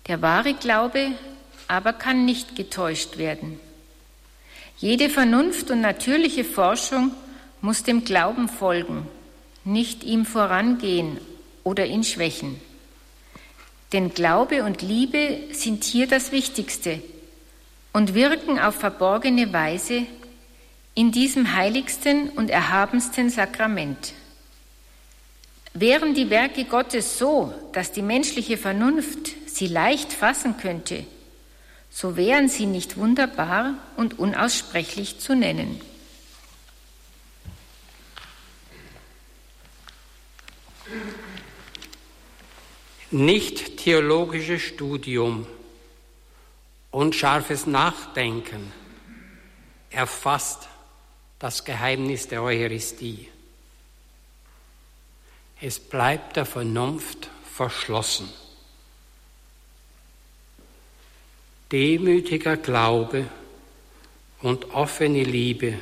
Der 0.06 0.22
wahre 0.22 0.54
Glaube 0.54 1.12
aber 1.68 1.92
kann 1.92 2.24
nicht 2.24 2.56
getäuscht 2.56 3.18
werden. 3.18 3.60
Jede 4.78 5.10
Vernunft 5.10 5.70
und 5.70 5.80
natürliche 5.80 6.44
Forschung 6.44 7.12
muss 7.60 7.82
dem 7.82 8.04
Glauben 8.04 8.48
folgen, 8.48 9.06
nicht 9.68 10.02
ihm 10.02 10.24
vorangehen 10.24 11.18
oder 11.62 11.86
ihn 11.86 12.02
schwächen. 12.02 12.60
Denn 13.92 14.12
Glaube 14.12 14.64
und 14.64 14.82
Liebe 14.82 15.38
sind 15.52 15.84
hier 15.84 16.06
das 16.06 16.32
Wichtigste 16.32 17.02
und 17.92 18.14
wirken 18.14 18.58
auf 18.58 18.74
verborgene 18.74 19.52
Weise 19.52 20.06
in 20.94 21.12
diesem 21.12 21.54
heiligsten 21.54 22.30
und 22.30 22.50
erhabensten 22.50 23.30
Sakrament. 23.30 24.14
Wären 25.74 26.14
die 26.14 26.28
Werke 26.28 26.64
Gottes 26.64 27.18
so, 27.18 27.54
dass 27.72 27.92
die 27.92 28.02
menschliche 28.02 28.56
Vernunft 28.56 29.30
sie 29.46 29.68
leicht 29.68 30.12
fassen 30.12 30.56
könnte, 30.56 31.04
so 31.90 32.16
wären 32.16 32.48
sie 32.48 32.66
nicht 32.66 32.96
wunderbar 32.96 33.74
und 33.96 34.18
unaussprechlich 34.18 35.20
zu 35.20 35.34
nennen. 35.34 35.80
Nicht 43.10 43.78
theologisches 43.78 44.62
Studium 44.62 45.46
und 46.90 47.14
scharfes 47.14 47.66
Nachdenken 47.66 48.72
erfasst 49.90 50.68
das 51.38 51.64
Geheimnis 51.64 52.28
der 52.28 52.42
Eucharistie. 52.42 53.28
Es 55.60 55.78
bleibt 55.78 56.36
der 56.36 56.46
Vernunft 56.46 57.30
verschlossen. 57.54 58.28
Demütiger 61.72 62.56
Glaube 62.56 63.26
und 64.40 64.72
offene 64.74 65.24
Liebe 65.24 65.78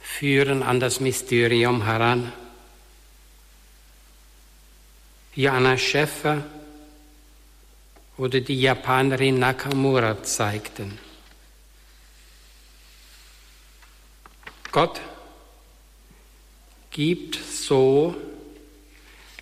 führen 0.00 0.62
an 0.62 0.80
das 0.80 1.00
Mysterium 1.00 1.84
heran. 1.84 2.32
Wie 5.40 5.48
Anna 5.48 5.78
Schäffer 5.78 6.44
oder 8.18 8.42
die 8.42 8.60
Japanerin 8.60 9.38
Nakamura 9.38 10.22
zeigten. 10.22 10.98
Gott 14.70 15.00
gibt 16.90 17.36
so, 17.36 18.14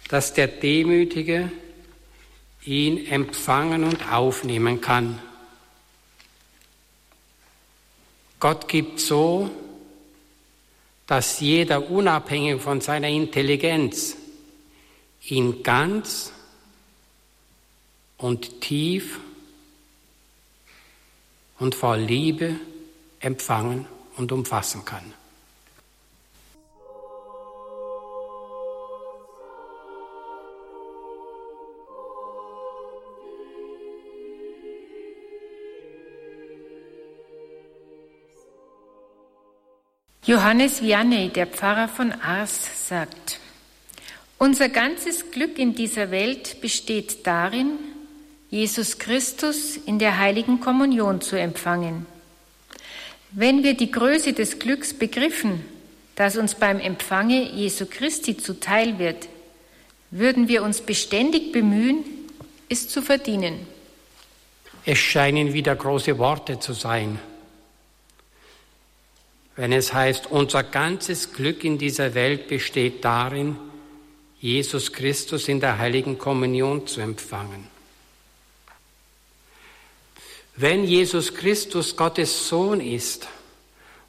dass 0.09 0.35
der 0.35 0.47
Demütige 0.47 1.51
ihn 2.65 3.05
empfangen 3.09 3.83
und 3.83 4.09
aufnehmen 4.09 4.81
kann. 4.81 5.21
Gott 8.39 8.69
gibt 8.69 9.01
so, 9.01 9.51
dass 11.09 11.41
jeder 11.41 11.91
unabhängig 11.91 12.63
von 12.63 12.81
seiner 12.81 13.09
Intelligenz 13.09 14.18
ihn 15.31 15.63
ganz 15.63 16.33
und 18.17 18.61
tief 18.61 19.21
und 21.59 21.75
voll 21.75 22.01
Liebe 22.01 22.57
empfangen 23.21 23.87
und 24.17 24.33
umfassen 24.33 24.85
kann. 24.85 25.13
Johannes 40.29 40.83
Vianney, 40.83 41.31
der 41.31 41.47
Pfarrer 41.47 41.89
von 41.89 42.13
Ars, 42.13 42.87
sagt, 42.87 43.41
unser 44.39 44.69
ganzes 44.69 45.31
Glück 45.31 45.59
in 45.59 45.75
dieser 45.75 46.11
Welt 46.11 46.61
besteht 46.61 47.27
darin, 47.27 47.73
Jesus 48.51 48.99
Christus 48.99 49.77
in 49.77 49.99
der 49.99 50.19
heiligen 50.19 50.61
Kommunion 50.61 51.21
zu 51.21 51.37
empfangen. 51.37 52.07
Wenn 53.31 53.63
wir 53.63 53.75
die 53.75 53.91
Größe 53.91 54.33
des 54.33 54.59
Glücks 54.59 54.95
begriffen, 54.95 55.65
das 56.15 56.37
uns 56.37 56.55
beim 56.55 56.81
Empfange 56.81 57.51
Jesu 57.53 57.87
Christi 57.87 58.37
zuteil 58.37 58.99
wird, 58.99 59.29
würden 60.11 60.49
wir 60.49 60.63
uns 60.63 60.81
beständig 60.81 61.53
bemühen, 61.53 62.05
es 62.71 62.89
zu 62.89 63.03
verdienen. 63.03 63.67
Es 64.87 64.99
scheinen 64.99 65.53
wieder 65.53 65.77
große 65.77 66.17
Worte 66.19 66.59
zu 66.59 66.73
sein 66.73 67.19
wenn 69.59 69.73
es 69.73 69.93
heißt, 69.93 70.31
unser 70.31 70.63
ganzes 70.63 71.33
Glück 71.33 71.65
in 71.65 71.79
dieser 71.79 72.15
Welt 72.15 72.47
besteht 72.47 73.05
darin, 73.05 73.57
Jesus 74.41 74.93
Christus 74.93 75.49
in 75.49 75.61
der 75.61 75.79
heiligen 75.79 76.19
Kommunion 76.19 76.87
zu 76.87 77.01
empfangen. 77.01 77.67
Wenn 80.55 80.85
Jesus 80.85 81.35
Christus 81.35 81.97
Gottes 81.97 82.49
Sohn 82.49 82.81
ist 82.81 83.29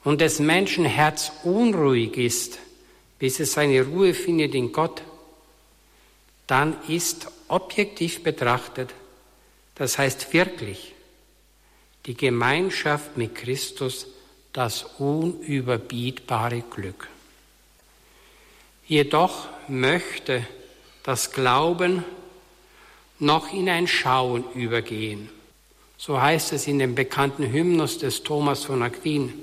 und 0.04 0.22
des 0.22 0.40
Menschen 0.40 0.86
Herz 0.86 1.32
unruhig 1.44 2.18
ist, 2.18 2.60
bis 3.20 3.40
es 3.40 3.54
seine 3.54 3.84
Ruhe 3.84 4.14
findet 4.14 4.56
in 4.56 4.72
Gott, 4.72 5.02
dann 6.48 6.76
ist 6.88 7.28
objektiv 7.48 8.24
betrachtet, 8.24 8.92
das 9.76 9.98
heißt 9.98 10.34
wirklich, 10.34 10.94
die 12.06 12.16
Gemeinschaft 12.16 13.18
mit 13.18 13.36
Christus 13.36 14.08
das 14.54 14.84
unüberbietbare 14.98 16.64
Glück. 16.72 17.08
Jedoch 18.88 19.48
möchte 19.70 20.46
das 21.04 21.32
Glauben 21.32 22.04
noch 23.20 23.54
in 23.54 23.70
ein 23.70 23.88
Schauen 23.88 24.44
übergehen. 24.54 25.30
So 25.98 26.22
heißt 26.22 26.54
es 26.54 26.68
in 26.68 26.80
dem 26.80 26.96
bekannten 26.96 27.52
Hymnus 27.52 27.98
des 27.98 28.24
Thomas 28.24 28.64
von 28.64 28.82
Aquin. 28.82 29.34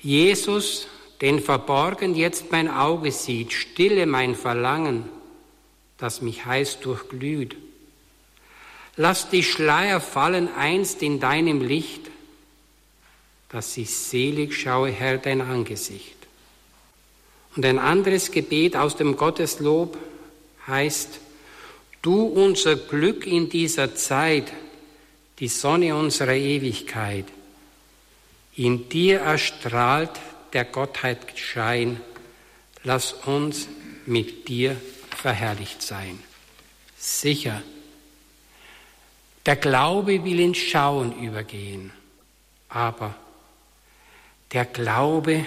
Jesus, 0.00 0.88
den 1.20 1.40
verborgen 1.40 2.14
jetzt 2.14 2.50
mein 2.52 2.68
Auge 2.68 3.12
sieht, 3.12 3.52
stille 3.52 4.06
mein 4.06 4.34
Verlangen, 4.34 5.08
das 5.96 6.22
mich 6.22 6.44
heiß 6.44 6.80
durchglüht. 6.80 7.56
Lass 8.96 9.30
die 9.30 9.42
Schleier 9.42 10.00
fallen 10.00 10.48
einst 10.54 11.02
in 11.02 11.20
deinem 11.20 11.62
Licht, 11.62 12.10
dass 13.48 13.76
ich 13.76 13.90
selig 13.94 14.54
schaue, 14.54 14.90
Herr, 14.90 15.18
dein 15.18 15.40
Angesicht. 15.40 16.19
Und 17.56 17.64
ein 17.64 17.78
anderes 17.78 18.30
Gebet 18.30 18.76
aus 18.76 18.96
dem 18.96 19.16
Gotteslob 19.16 19.98
heißt, 20.66 21.20
du 22.02 22.22
unser 22.22 22.76
Glück 22.76 23.26
in 23.26 23.48
dieser 23.48 23.94
Zeit, 23.94 24.52
die 25.38 25.48
Sonne 25.48 25.96
unserer 25.96 26.34
Ewigkeit, 26.34 27.26
in 28.56 28.88
dir 28.88 29.20
erstrahlt 29.20 30.10
der 30.52 30.64
Gottheit 30.64 31.18
Schein, 31.38 32.00
lass 32.82 33.12
uns 33.12 33.68
mit 34.06 34.48
dir 34.48 34.76
verherrlicht 35.16 35.82
sein. 35.82 36.22
Sicher, 36.96 37.62
der 39.46 39.56
Glaube 39.56 40.24
will 40.24 40.40
ins 40.40 40.58
Schauen 40.58 41.18
übergehen, 41.22 41.92
aber 42.68 43.14
der 44.52 44.66
Glaube 44.66 45.46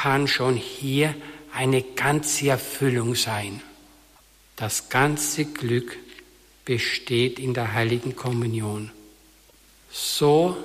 kann 0.00 0.28
schon 0.28 0.54
hier 0.54 1.12
eine 1.52 1.82
ganze 1.82 2.50
Erfüllung 2.50 3.16
sein. 3.16 3.60
Das 4.54 4.90
ganze 4.90 5.44
Glück 5.44 5.96
besteht 6.64 7.40
in 7.40 7.52
der 7.52 7.72
heiligen 7.72 8.14
Kommunion. 8.14 8.92
So 9.90 10.56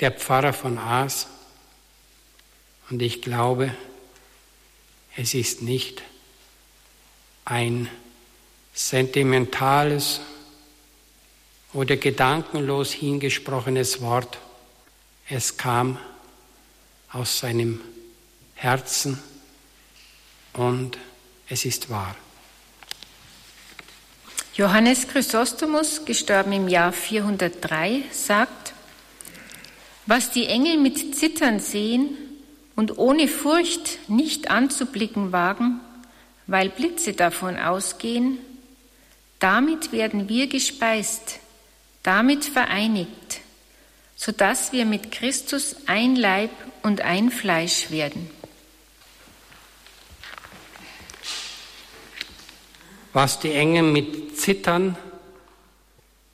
der 0.00 0.10
Pfarrer 0.10 0.54
von 0.54 0.78
Aas. 0.78 1.26
Und 2.88 3.02
ich 3.02 3.20
glaube, 3.20 3.74
es 5.16 5.34
ist 5.34 5.60
nicht 5.60 6.00
ein 7.44 7.90
sentimentales 8.72 10.22
oder 11.74 11.98
gedankenlos 11.98 12.90
hingesprochenes 12.92 14.00
Wort. 14.00 14.38
Es 15.28 15.58
kam 15.58 15.98
aus 17.10 17.38
seinem 17.38 17.82
Herzen 18.62 19.18
und 20.52 20.96
es 21.48 21.64
ist 21.64 21.90
wahr. 21.90 22.14
Johannes 24.54 25.08
Chrysostomus, 25.08 26.04
gestorben 26.04 26.52
im 26.52 26.68
Jahr 26.68 26.92
403, 26.92 28.04
sagt, 28.12 28.72
was 30.06 30.30
die 30.30 30.46
Engel 30.46 30.78
mit 30.78 31.16
Zittern 31.16 31.58
sehen 31.58 32.16
und 32.76 32.98
ohne 32.98 33.26
Furcht 33.26 33.98
nicht 34.08 34.50
anzublicken 34.50 35.32
wagen, 35.32 35.80
weil 36.46 36.68
Blitze 36.68 37.14
davon 37.14 37.58
ausgehen, 37.58 38.38
damit 39.40 39.90
werden 39.90 40.28
wir 40.28 40.46
gespeist, 40.46 41.40
damit 42.04 42.44
vereinigt, 42.44 43.40
sodass 44.14 44.70
wir 44.70 44.84
mit 44.84 45.10
Christus 45.10 45.74
ein 45.86 46.14
Leib 46.14 46.50
und 46.84 47.00
ein 47.00 47.32
Fleisch 47.32 47.90
werden. 47.90 48.30
Was 53.12 53.38
die 53.38 53.52
Engel 53.52 53.82
mit 53.82 54.38
Zittern 54.38 54.96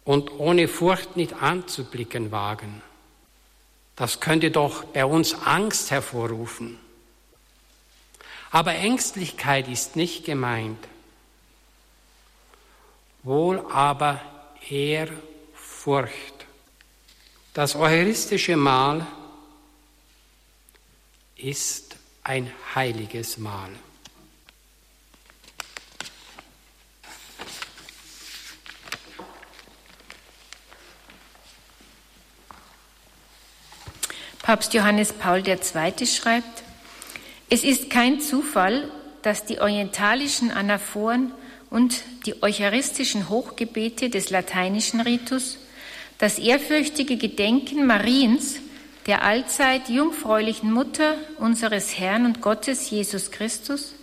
und 0.04 0.30
ohne 0.38 0.68
Furcht 0.68 1.16
nicht 1.16 1.34
anzublicken 1.34 2.30
wagen, 2.30 2.82
das 3.96 4.20
könnte 4.20 4.50
doch 4.52 4.84
bei 4.84 5.04
uns 5.04 5.34
Angst 5.34 5.90
hervorrufen. 5.90 6.78
Aber 8.50 8.74
Ängstlichkeit 8.74 9.68
ist 9.68 9.96
nicht 9.96 10.24
gemeint, 10.24 10.78
wohl 13.24 13.58
aber 13.70 14.20
Ehrfurcht. 14.70 16.46
Das 17.54 17.74
eucharistische 17.74 18.56
Mahl 18.56 19.04
ist 21.36 21.96
ein 22.22 22.52
heiliges 22.74 23.36
Mahl. 23.36 23.70
Papst 34.48 34.72
Johannes 34.72 35.12
Paul 35.12 35.46
II. 35.46 36.06
schreibt, 36.06 36.62
es 37.50 37.64
ist 37.64 37.90
kein 37.90 38.18
Zufall, 38.18 38.90
dass 39.20 39.44
die 39.44 39.60
orientalischen 39.60 40.50
Anaphoren 40.50 41.32
und 41.68 42.02
die 42.24 42.42
eucharistischen 42.42 43.28
Hochgebete 43.28 44.08
des 44.08 44.30
lateinischen 44.30 45.02
Ritus 45.02 45.58
das 46.16 46.38
ehrfürchtige 46.38 47.18
Gedenken 47.18 47.84
Mariens 47.84 48.56
der 49.06 49.22
allzeit 49.22 49.90
jungfräulichen 49.90 50.72
Mutter 50.72 51.16
unseres 51.36 51.98
Herrn 51.98 52.24
und 52.24 52.40
Gottes 52.40 52.88
Jesus 52.88 53.30
Christus, 53.30 53.96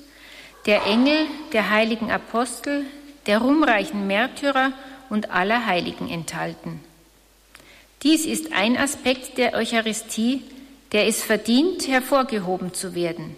der 0.68 0.86
Engel, 0.86 1.26
der 1.54 1.72
heiligen 1.72 2.12
Apostel, 2.12 2.86
der 3.26 3.40
ruhmreichen 3.40 4.06
Märtyrer 4.06 4.74
und 5.10 5.32
aller 5.32 5.66
Heiligen 5.66 6.08
enthalten. 6.08 6.82
Dies 8.06 8.28
ist 8.28 8.54
ein 8.54 8.78
Aspekt 8.78 9.40
der 9.40 9.56
Eucharistie, 9.56 10.44
der 10.92 11.08
es 11.08 11.24
verdient, 11.24 11.88
hervorgehoben 11.88 12.72
zu 12.72 12.94
werden. 12.94 13.36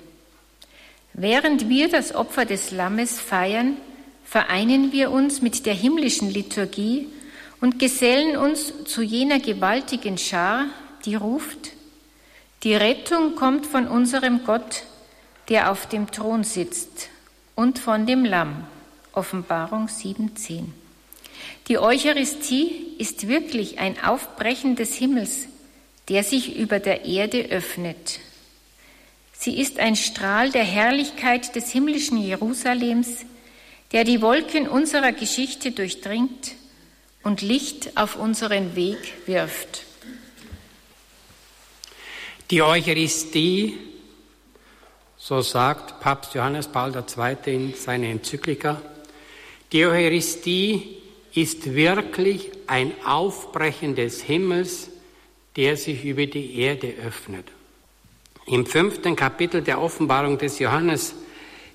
Während 1.13 1.69
wir 1.69 1.87
das 1.87 2.13
Opfer 2.13 2.43
des 2.43 2.71
Lammes 2.71 3.17
feiern, 3.17 3.77
vereinen 4.25 4.91
wir 4.91 5.11
uns 5.11 5.41
mit 5.41 5.65
der 5.65 5.73
himmlischen 5.73 6.29
Liturgie 6.29 7.07
und 7.61 7.79
gesellen 7.79 8.35
uns 8.35 8.73
zu 8.83 9.01
jener 9.01 9.39
gewaltigen 9.39 10.17
Schar, 10.17 10.65
die 11.05 11.15
ruft, 11.15 11.71
die 12.63 12.75
Rettung 12.75 13.35
kommt 13.35 13.65
von 13.65 13.87
unserem 13.87 14.43
Gott, 14.43 14.83
der 15.47 15.71
auf 15.71 15.87
dem 15.87 16.11
Thron 16.11 16.43
sitzt, 16.43 17.07
und 17.55 17.79
von 17.79 18.05
dem 18.05 18.25
Lamm. 18.25 18.65
Offenbarung 19.13 19.87
7.10. 19.87 20.65
Die 21.67 21.77
Eucharistie 21.77 22.95
ist 22.97 23.27
wirklich 23.27 23.79
ein 23.79 24.01
Aufbrechen 24.03 24.75
des 24.75 24.95
Himmels, 24.95 25.47
der 26.09 26.23
sich 26.23 26.55
über 26.55 26.79
der 26.79 27.05
Erde 27.05 27.47
öffnet. 27.49 28.19
Sie 29.33 29.59
ist 29.59 29.79
ein 29.79 29.95
Strahl 29.95 30.51
der 30.51 30.63
Herrlichkeit 30.63 31.55
des 31.55 31.71
himmlischen 31.71 32.21
Jerusalems, 32.21 33.25
der 33.91 34.03
die 34.03 34.21
Wolken 34.21 34.67
unserer 34.67 35.11
Geschichte 35.11 35.71
durchdringt 35.71 36.53
und 37.23 37.41
Licht 37.41 37.97
auf 37.97 38.15
unseren 38.15 38.75
Weg 38.75 39.27
wirft. 39.27 39.83
Die 42.49 42.61
Eucharistie, 42.61 43.77
so 45.17 45.41
sagt 45.41 45.99
Papst 45.99 46.33
Johannes 46.33 46.67
Paul 46.67 46.93
II. 46.95 47.53
in 47.53 47.73
seiner 47.73 48.07
Enzyklika, 48.07 48.81
die 49.73 49.85
Eucharistie 49.85 50.96
ist 51.37 51.75
wirklich 51.75 52.49
ein 52.65 52.93
Aufbrechen 53.05 53.93
des 53.93 54.23
Himmels, 54.23 54.89
der 55.55 55.77
sich 55.77 56.03
über 56.03 56.25
die 56.25 56.59
Erde 56.59 56.95
öffnet. 57.05 57.45
Im 58.47 58.65
fünften 58.65 59.15
Kapitel 59.15 59.61
der 59.61 59.79
Offenbarung 59.79 60.39
des 60.39 60.57
Johannes 60.57 61.13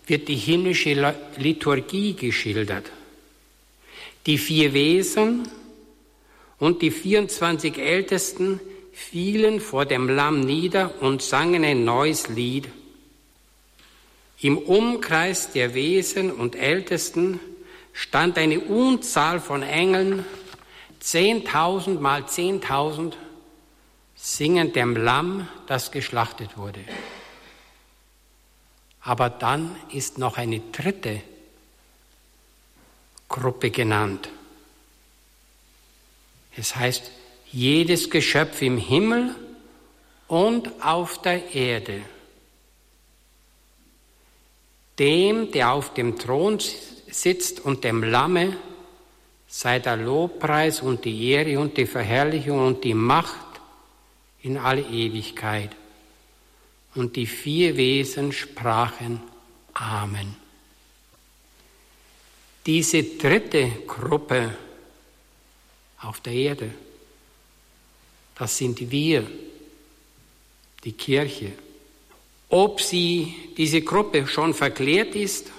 wird 0.08 0.26
die 0.26 0.34
himmlische 0.34 1.14
Liturgie 1.36 2.14
geschildert. 2.14 2.90
Die 4.26 4.36
vier 4.36 4.74
Wesen 4.74 5.46
und 6.58 6.82
die 6.82 6.90
24 6.90 7.78
Ältesten 7.78 8.58
fielen 8.92 9.60
vor 9.60 9.84
dem 9.84 10.08
Lamm 10.08 10.40
nieder 10.40 11.00
und 11.00 11.22
sangen 11.22 11.64
ein 11.64 11.84
neues 11.84 12.28
Lied. 12.28 12.66
Im 14.40 14.58
Umkreis 14.58 15.52
der 15.52 15.74
Wesen 15.74 16.32
und 16.32 16.56
Ältesten 16.56 17.38
stand 17.92 18.38
eine 18.38 18.60
Unzahl 18.60 19.40
von 19.40 19.62
Engeln, 19.62 20.24
zehntausend 21.00 22.00
mal 22.00 22.26
zehntausend, 22.26 23.16
singend 24.14 24.76
dem 24.76 24.96
Lamm, 24.96 25.48
das 25.66 25.90
geschlachtet 25.90 26.56
wurde. 26.56 26.84
Aber 29.00 29.28
dann 29.30 29.74
ist 29.90 30.18
noch 30.18 30.38
eine 30.38 30.60
dritte 30.60 31.22
Gruppe 33.28 33.70
genannt. 33.70 34.28
Es 36.56 36.76
heißt, 36.76 37.10
jedes 37.50 38.10
Geschöpf 38.10 38.62
im 38.62 38.78
Himmel 38.78 39.34
und 40.28 40.82
auf 40.82 41.20
der 41.20 41.54
Erde. 41.54 42.02
Dem, 44.98 45.50
der 45.50 45.72
auf 45.72 45.94
dem 45.94 46.18
Thron 46.18 46.60
sitzt 47.12 47.60
und 47.60 47.84
dem 47.84 48.02
Lamme 48.02 48.56
sei 49.46 49.78
der 49.78 49.96
Lobpreis 49.96 50.80
und 50.80 51.04
die 51.04 51.28
Ehre 51.30 51.58
und 51.60 51.76
die 51.76 51.86
Verherrlichung 51.86 52.66
und 52.66 52.84
die 52.84 52.94
Macht 52.94 53.60
in 54.42 54.56
alle 54.56 54.82
Ewigkeit. 54.82 55.70
Und 56.94 57.16
die 57.16 57.26
vier 57.26 57.76
Wesen 57.76 58.32
sprachen 58.32 59.20
Amen. 59.74 60.36
Diese 62.64 63.02
dritte 63.02 63.70
Gruppe 63.86 64.54
auf 66.00 66.20
der 66.20 66.32
Erde, 66.32 66.70
das 68.34 68.56
sind 68.56 68.90
wir, 68.90 69.26
die 70.84 70.92
Kirche. 70.92 71.52
Ob 72.48 72.80
sie, 72.80 73.34
diese 73.56 73.82
Gruppe 73.82 74.26
schon 74.26 74.54
verklärt 74.54 75.14
ist 75.14 75.50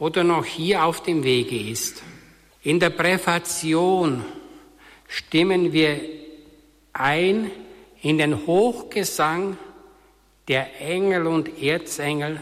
oder 0.00 0.24
noch 0.24 0.44
hier 0.44 0.84
auf 0.84 1.02
dem 1.02 1.22
Wege 1.22 1.56
ist. 1.70 2.02
In 2.62 2.80
der 2.80 2.90
Präfation 2.90 4.24
stimmen 5.06 5.72
wir 5.72 6.00
ein 6.92 7.50
in 8.02 8.18
den 8.18 8.46
Hochgesang 8.46 9.56
der 10.48 10.80
Engel 10.80 11.26
und 11.26 11.62
Erzengel, 11.62 12.40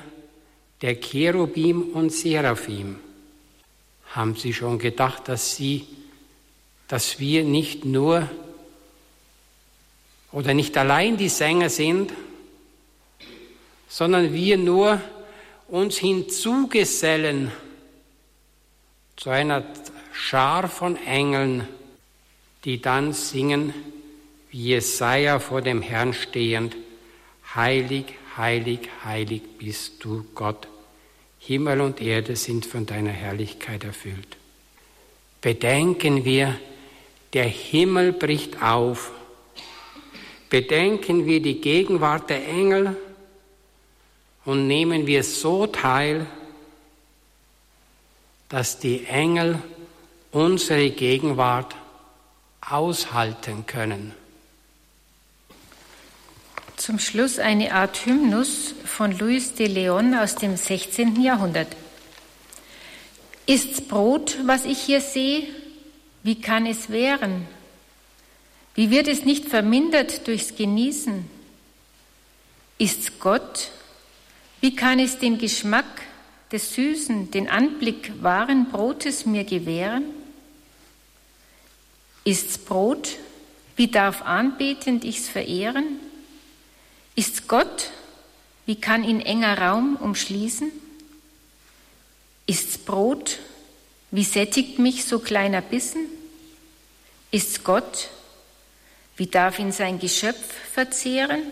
der 0.80 1.00
Cherubim 1.00 1.90
und 1.94 2.10
Seraphim. 2.10 3.00
Haben 4.12 4.36
Sie 4.36 4.54
schon 4.54 4.78
gedacht, 4.78 5.28
dass 5.28 5.56
Sie, 5.56 5.86
dass 6.86 7.18
wir 7.18 7.42
nicht 7.42 7.84
nur 7.84 8.30
oder 10.30 10.54
nicht 10.54 10.76
allein 10.78 11.16
die 11.16 11.28
Sänger 11.28 11.70
sind, 11.70 12.12
sondern 13.88 14.32
wir 14.32 14.56
nur 14.56 15.00
uns 15.68 15.98
hinzugesellen 15.98 17.52
zu 19.16 19.30
einer 19.30 19.64
Schar 20.12 20.68
von 20.68 20.96
Engeln, 20.96 21.68
die 22.64 22.80
dann 22.80 23.12
singen, 23.12 23.72
wie 24.50 24.68
Jesaja 24.70 25.38
vor 25.38 25.62
dem 25.62 25.82
Herrn 25.82 26.12
stehend, 26.12 26.74
Heilig, 27.54 28.04
heilig, 28.36 28.80
heilig 29.04 29.42
bist 29.58 30.04
du, 30.04 30.24
Gott. 30.34 30.68
Himmel 31.38 31.80
und 31.80 32.00
Erde 32.02 32.36
sind 32.36 32.66
von 32.66 32.84
deiner 32.84 33.10
Herrlichkeit 33.10 33.84
erfüllt. 33.84 34.36
Bedenken 35.40 36.26
wir, 36.26 36.58
der 37.32 37.46
Himmel 37.46 38.12
bricht 38.12 38.62
auf. 38.62 39.12
Bedenken 40.50 41.24
wir 41.24 41.40
die 41.40 41.60
Gegenwart 41.60 42.28
der 42.28 42.46
Engel 42.46 42.96
und 44.48 44.66
nehmen 44.66 45.06
wir 45.06 45.24
so 45.24 45.66
teil, 45.66 46.26
dass 48.48 48.78
die 48.78 49.04
Engel 49.04 49.62
unsere 50.32 50.88
Gegenwart 50.88 51.76
aushalten 52.62 53.66
können. 53.66 54.14
Zum 56.78 56.98
Schluss 56.98 57.38
eine 57.38 57.74
Art 57.74 58.06
Hymnus 58.06 58.72
von 58.86 59.18
Louis 59.18 59.52
de 59.52 59.66
Leon 59.66 60.14
aus 60.14 60.36
dem 60.36 60.56
16. 60.56 61.20
Jahrhundert. 61.20 61.68
Ist's 63.44 63.82
Brot, 63.82 64.38
was 64.46 64.64
ich 64.64 64.78
hier 64.78 65.02
sehe? 65.02 65.46
Wie 66.22 66.40
kann 66.40 66.64
es 66.64 66.88
wären? 66.88 67.46
Wie 68.74 68.90
wird 68.90 69.08
es 69.08 69.26
nicht 69.26 69.44
vermindert 69.44 70.26
durchs 70.26 70.56
Genießen? 70.56 71.28
Ist's 72.78 73.18
Gott? 73.20 73.72
Wie 74.60 74.74
kann 74.74 74.98
es 74.98 75.18
den 75.18 75.38
Geschmack 75.38 75.86
des 76.50 76.74
Süßen, 76.74 77.30
den 77.30 77.48
Anblick 77.48 78.12
wahren 78.22 78.70
Brotes 78.70 79.24
mir 79.24 79.44
gewähren? 79.44 80.04
Ist's 82.24 82.58
Brot? 82.58 83.16
Wie 83.76 83.88
darf 83.88 84.22
anbetend 84.22 85.04
ich's 85.04 85.28
verehren? 85.28 86.00
Ist 87.14 87.46
Gott? 87.48 87.90
Wie 88.66 88.76
kann 88.76 89.04
ihn 89.04 89.20
enger 89.20 89.58
Raum 89.58 89.96
umschließen? 89.96 90.70
Ist's 92.46 92.78
Brot? 92.78 93.38
Wie 94.10 94.24
sättigt 94.24 94.78
mich 94.78 95.04
so 95.04 95.20
kleiner 95.20 95.60
Bissen? 95.60 96.06
Ist's 97.30 97.62
Gott? 97.62 98.08
Wie 99.16 99.26
darf 99.26 99.58
ihn 99.58 99.72
sein 99.72 99.98
Geschöpf 99.98 100.54
verzehren? 100.72 101.42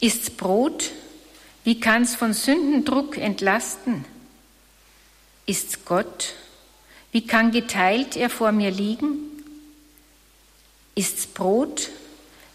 Ist's 0.00 0.30
Brot? 0.30 0.90
Wie 1.64 1.80
kann's 1.80 2.14
von 2.14 2.34
Sündendruck 2.34 3.16
entlasten? 3.16 4.04
Ist's 5.46 5.84
Gott? 5.86 6.34
Wie 7.10 7.26
kann 7.26 7.52
geteilt 7.52 8.16
er 8.16 8.28
vor 8.28 8.52
mir 8.52 8.70
liegen? 8.70 9.16
Ist's 10.94 11.26
Brot? 11.26 11.90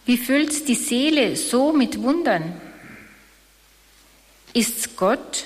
Wie 0.06 0.18
füllt's 0.18 0.64
die 0.64 0.76
Seele 0.76 1.36
so 1.36 1.74
mit 1.74 2.02
Wundern? 2.02 2.60
Ist's 4.54 4.96
Gott? 4.96 5.46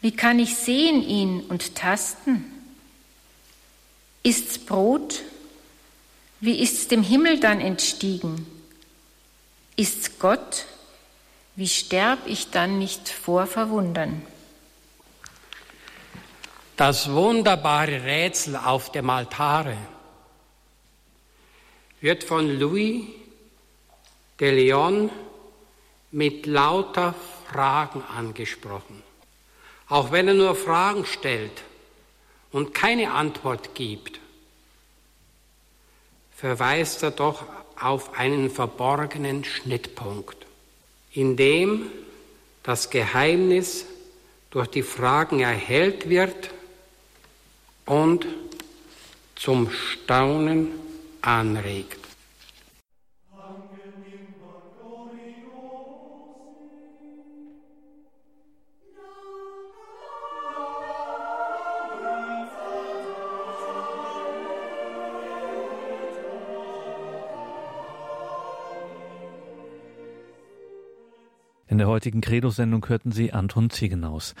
Wie 0.00 0.12
kann 0.12 0.38
ich 0.38 0.56
sehen 0.56 1.02
ihn 1.02 1.40
und 1.40 1.74
tasten? 1.74 2.44
Ist's 4.22 4.58
Brot? 4.58 5.22
Wie 6.40 6.60
ist's 6.60 6.88
dem 6.88 7.02
Himmel 7.02 7.40
dann 7.40 7.60
entstiegen? 7.60 8.46
Ist's 9.76 10.18
Gott? 10.18 10.66
Wie 11.56 11.68
sterb 11.68 12.20
ich 12.26 12.50
dann 12.50 12.78
nicht 12.78 13.08
vor 13.08 13.46
Verwundern? 13.46 14.22
Das 16.76 17.12
wunderbare 17.12 18.02
Rätsel 18.02 18.56
auf 18.56 18.90
dem 18.90 19.08
Altare 19.08 19.76
wird 22.00 22.24
von 22.24 22.58
Louis 22.58 23.04
de 24.40 24.50
Leon 24.50 25.10
mit 26.10 26.46
lauter 26.46 27.14
Fragen 27.48 28.02
angesprochen. 28.02 29.02
Auch 29.88 30.10
wenn 30.10 30.26
er 30.26 30.34
nur 30.34 30.56
Fragen 30.56 31.06
stellt 31.06 31.62
und 32.50 32.74
keine 32.74 33.12
Antwort 33.12 33.76
gibt, 33.76 34.18
verweist 36.36 37.04
er 37.04 37.12
doch 37.12 37.44
auf 37.80 38.18
einen 38.18 38.50
verborgenen 38.50 39.44
Schnittpunkt, 39.44 40.46
in 41.14 41.36
dem 41.36 41.86
das 42.62 42.90
Geheimnis 42.90 43.86
durch 44.50 44.68
die 44.68 44.82
Fragen 44.82 45.40
erhellt 45.40 46.08
wird 46.08 46.50
und 47.86 48.26
zum 49.36 49.70
Staunen 49.70 50.68
anregt. 51.20 52.03
In 71.74 71.78
der 71.78 71.88
heutigen 71.88 72.20
Credo-Sendung 72.20 72.86
hörten 72.88 73.10
Sie 73.10 73.32
Anton 73.32 73.68
Ziegenaus. 73.68 74.36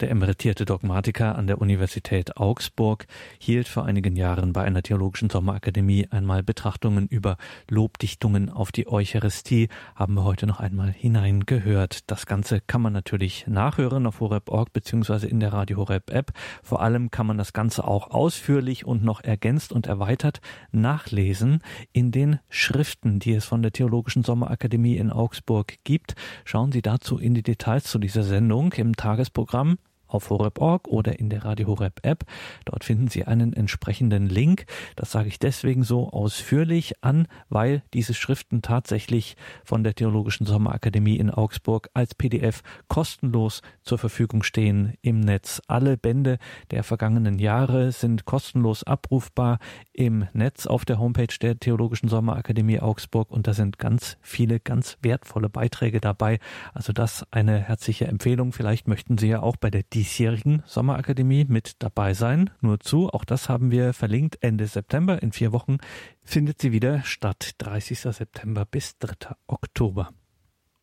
Der 0.00 0.10
emeritierte 0.10 0.64
Dogmatiker 0.64 1.36
an 1.36 1.46
der 1.46 1.60
Universität 1.60 2.38
Augsburg 2.38 3.06
hielt 3.38 3.68
vor 3.68 3.84
einigen 3.84 4.16
Jahren 4.16 4.54
bei 4.54 4.62
einer 4.64 4.82
theologischen 4.82 5.28
Sommerakademie 5.28 6.08
einmal 6.10 6.42
Betrachtungen 6.42 7.06
über 7.06 7.36
Lobdichtungen 7.68 8.48
auf 8.48 8.72
die 8.72 8.88
Eucharistie, 8.88 9.68
haben 9.94 10.14
wir 10.14 10.24
heute 10.24 10.46
noch 10.46 10.58
einmal 10.58 10.90
hineingehört. 10.90 12.10
Das 12.10 12.24
Ganze 12.24 12.62
kann 12.62 12.80
man 12.80 12.94
natürlich 12.94 13.46
nachhören 13.46 14.06
auf 14.06 14.20
horeb.org 14.20 14.72
beziehungsweise 14.72 15.26
in 15.26 15.38
der 15.38 15.52
Radio 15.52 15.76
Horeb 15.76 16.10
App. 16.10 16.32
Vor 16.62 16.80
allem 16.80 17.10
kann 17.10 17.26
man 17.26 17.36
das 17.36 17.52
Ganze 17.52 17.86
auch 17.86 18.10
ausführlich 18.10 18.86
und 18.86 19.04
noch 19.04 19.22
ergänzt 19.22 19.70
und 19.70 19.86
erweitert 19.86 20.40
nachlesen 20.72 21.62
in 21.92 22.10
den 22.10 22.38
Schriften, 22.48 23.18
die 23.18 23.34
es 23.34 23.44
von 23.44 23.60
der 23.60 23.72
Theologischen 23.72 24.22
Sommerakademie 24.22 24.96
in 24.96 25.10
Augsburg 25.10 25.74
gibt. 25.84 26.14
Schauen 26.46 26.72
Sie 26.72 26.80
dazu 26.80 27.18
in 27.18 27.34
die 27.34 27.42
Details 27.42 27.84
zu 27.84 27.98
dieser 27.98 28.22
Sendung 28.22 28.72
im 28.72 28.96
Tagesprogramm 28.96 29.76
auf 30.10 30.30
horeb.org 30.30 30.88
oder 30.88 31.18
in 31.18 31.30
der 31.30 31.44
Radio 31.44 31.68
Horeb 31.68 32.00
App. 32.02 32.24
Dort 32.64 32.84
finden 32.84 33.08
Sie 33.08 33.24
einen 33.24 33.52
entsprechenden 33.52 34.28
Link. 34.28 34.66
Das 34.96 35.10
sage 35.10 35.28
ich 35.28 35.38
deswegen 35.38 35.82
so 35.82 36.10
ausführlich 36.10 37.02
an, 37.02 37.26
weil 37.48 37.82
diese 37.94 38.14
Schriften 38.14 38.62
tatsächlich 38.62 39.36
von 39.64 39.84
der 39.84 39.94
Theologischen 39.94 40.46
Sommerakademie 40.46 41.16
in 41.16 41.30
Augsburg 41.30 41.90
als 41.94 42.14
PDF 42.14 42.62
kostenlos 42.88 43.62
zur 43.82 43.98
Verfügung 43.98 44.42
stehen 44.42 44.94
im 45.02 45.20
Netz. 45.20 45.62
Alle 45.66 45.96
Bände 45.96 46.38
der 46.70 46.84
vergangenen 46.84 47.38
Jahre 47.38 47.92
sind 47.92 48.24
kostenlos 48.24 48.84
abrufbar 48.84 49.58
im 49.92 50.26
Netz 50.32 50.66
auf 50.66 50.84
der 50.84 50.98
Homepage 50.98 51.34
der 51.40 51.58
Theologischen 51.58 52.08
Sommerakademie 52.08 52.80
Augsburg 52.80 53.30
und 53.30 53.46
da 53.46 53.54
sind 53.54 53.78
ganz 53.78 54.16
viele 54.20 54.60
ganz 54.60 54.98
wertvolle 55.02 55.48
Beiträge 55.48 56.00
dabei. 56.00 56.38
Also 56.74 56.92
das 56.92 57.26
eine 57.30 57.58
herzliche 57.58 58.06
Empfehlung. 58.06 58.52
Vielleicht 58.52 58.88
möchten 58.88 59.18
Sie 59.18 59.28
ja 59.28 59.42
auch 59.42 59.56
bei 59.56 59.70
der 59.70 59.88
diesjährigen 60.00 60.62
Sommerakademie 60.64 61.44
mit 61.46 61.74
dabei 61.80 62.14
sein. 62.14 62.48
Nur 62.62 62.80
zu, 62.80 63.10
auch 63.10 63.26
das 63.26 63.50
haben 63.50 63.70
wir 63.70 63.92
verlinkt. 63.92 64.38
Ende 64.40 64.66
September, 64.66 65.22
in 65.22 65.30
vier 65.30 65.52
Wochen, 65.52 65.76
findet 66.24 66.58
sie 66.58 66.72
wieder 66.72 67.02
statt. 67.02 67.50
30. 67.58 68.00
September 68.00 68.64
bis 68.64 68.96
3. 68.96 69.36
Oktober. 69.46 70.08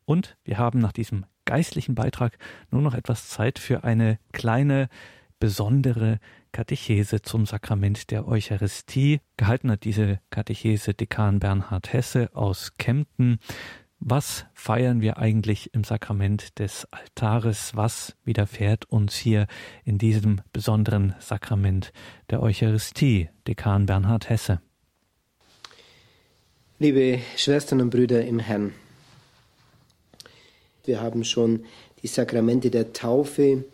Und 0.04 0.36
wir 0.44 0.58
haben 0.58 0.78
nach 0.78 0.92
diesem 0.92 1.26
geistlichen 1.46 1.96
Beitrag 1.96 2.38
nur 2.70 2.80
noch 2.80 2.94
etwas 2.94 3.28
Zeit 3.28 3.58
für 3.58 3.82
eine 3.82 4.20
kleine, 4.30 4.88
besondere 5.40 6.20
Katechese 6.52 7.20
zum 7.20 7.44
Sakrament 7.44 8.12
der 8.12 8.28
Eucharistie. 8.28 9.20
Gehalten 9.36 9.72
hat 9.72 9.82
diese 9.82 10.20
Katechese 10.30 10.94
Dekan 10.94 11.40
Bernhard 11.40 11.92
Hesse 11.92 12.30
aus 12.36 12.76
Kempten. 12.78 13.40
Was 14.00 14.44
feiern 14.54 15.00
wir 15.00 15.18
eigentlich 15.18 15.74
im 15.74 15.82
Sakrament 15.82 16.60
des 16.60 16.86
Altares? 16.92 17.74
Was 17.74 18.14
widerfährt 18.24 18.84
uns 18.88 19.16
hier 19.16 19.48
in 19.84 19.98
diesem 19.98 20.40
besonderen 20.52 21.16
Sakrament 21.18 21.92
der 22.30 22.40
Eucharistie? 22.40 23.28
Dekan 23.48 23.86
Bernhard 23.86 24.30
Hesse. 24.30 24.60
Liebe 26.78 27.18
Schwestern 27.36 27.80
und 27.80 27.90
Brüder 27.90 28.24
im 28.24 28.38
Herrn, 28.38 28.72
wir 30.84 31.00
haben 31.00 31.24
schon 31.24 31.64
die 32.00 32.06
Sakramente 32.06 32.70
der 32.70 32.92
Taufe 32.92 33.64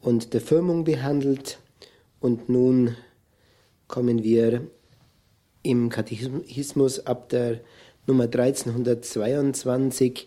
und 0.00 0.34
der 0.34 0.40
Firmung 0.40 0.82
behandelt 0.82 1.60
und 2.18 2.48
nun 2.48 2.96
kommen 3.86 4.24
wir 4.24 4.66
im 5.62 5.90
Katechismus 5.90 7.06
ab 7.06 7.28
der 7.28 7.60
Nummer 8.06 8.24
1322 8.24 10.26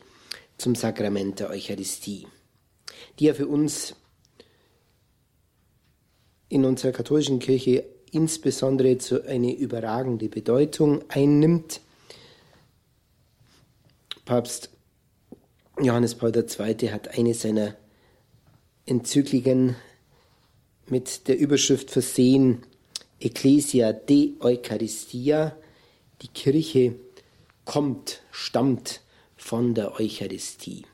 zum 0.57 0.75
Sakrament 0.75 1.39
der 1.39 1.49
Eucharistie, 1.49 2.27
die 3.19 3.25
ja 3.25 3.33
für 3.33 3.47
uns 3.47 3.95
in 6.49 6.65
unserer 6.65 6.91
katholischen 6.91 7.39
Kirche 7.39 7.85
insbesondere 8.11 8.99
zu 8.99 9.25
eine 9.25 9.55
überragende 9.55 10.29
Bedeutung 10.29 11.03
einnimmt. 11.09 11.81
Papst 14.25 14.69
Johannes 15.79 16.15
Paul 16.15 16.35
II. 16.35 16.89
hat 16.89 17.17
eine 17.17 17.33
seiner 17.33 17.75
Enzykliken 18.85 19.75
mit 20.87 21.27
der 21.27 21.39
Überschrift 21.39 21.89
versehen 21.89 22.63
Ecclesia 23.19 23.93
de 23.93 24.33
Eucharistia, 24.39 25.57
die 26.21 26.27
Kirche 26.27 26.95
kommt, 27.65 28.21
stammt 28.31 29.01
von 29.35 29.73
der 29.73 29.99
Eucharistie. 29.99 30.85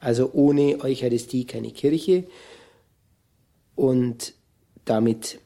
Also 0.00 0.30
ohne 0.32 0.80
Eucharistie 0.80 1.44
keine 1.44 1.70
Kirche 1.70 2.24
und 3.74 4.34
damit 4.84 5.40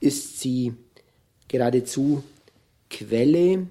ist 0.00 0.40
sie 0.40 0.74
geradezu 1.48 2.22
Quelle 2.90 3.66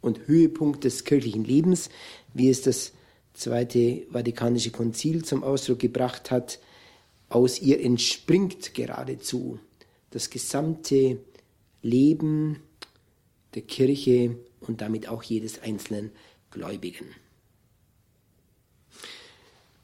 und 0.00 0.26
Höhepunkt 0.26 0.84
des 0.84 1.04
kirchlichen 1.04 1.44
Lebens, 1.44 1.90
wie 2.34 2.48
es 2.48 2.62
das 2.62 2.92
Zweite 3.34 4.06
Vatikanische 4.10 4.72
Konzil 4.72 5.24
zum 5.24 5.44
Ausdruck 5.44 5.78
gebracht 5.78 6.32
hat. 6.32 6.58
Aus 7.28 7.60
ihr 7.60 7.80
entspringt 7.80 8.74
geradezu 8.74 9.60
das 10.10 10.30
gesamte 10.30 11.18
Leben 11.82 12.60
der 13.54 13.62
Kirche 13.62 14.36
und 14.60 14.80
damit 14.80 15.08
auch 15.08 15.22
jedes 15.22 15.60
einzelnen 15.62 16.10
Gläubigen. 16.50 17.06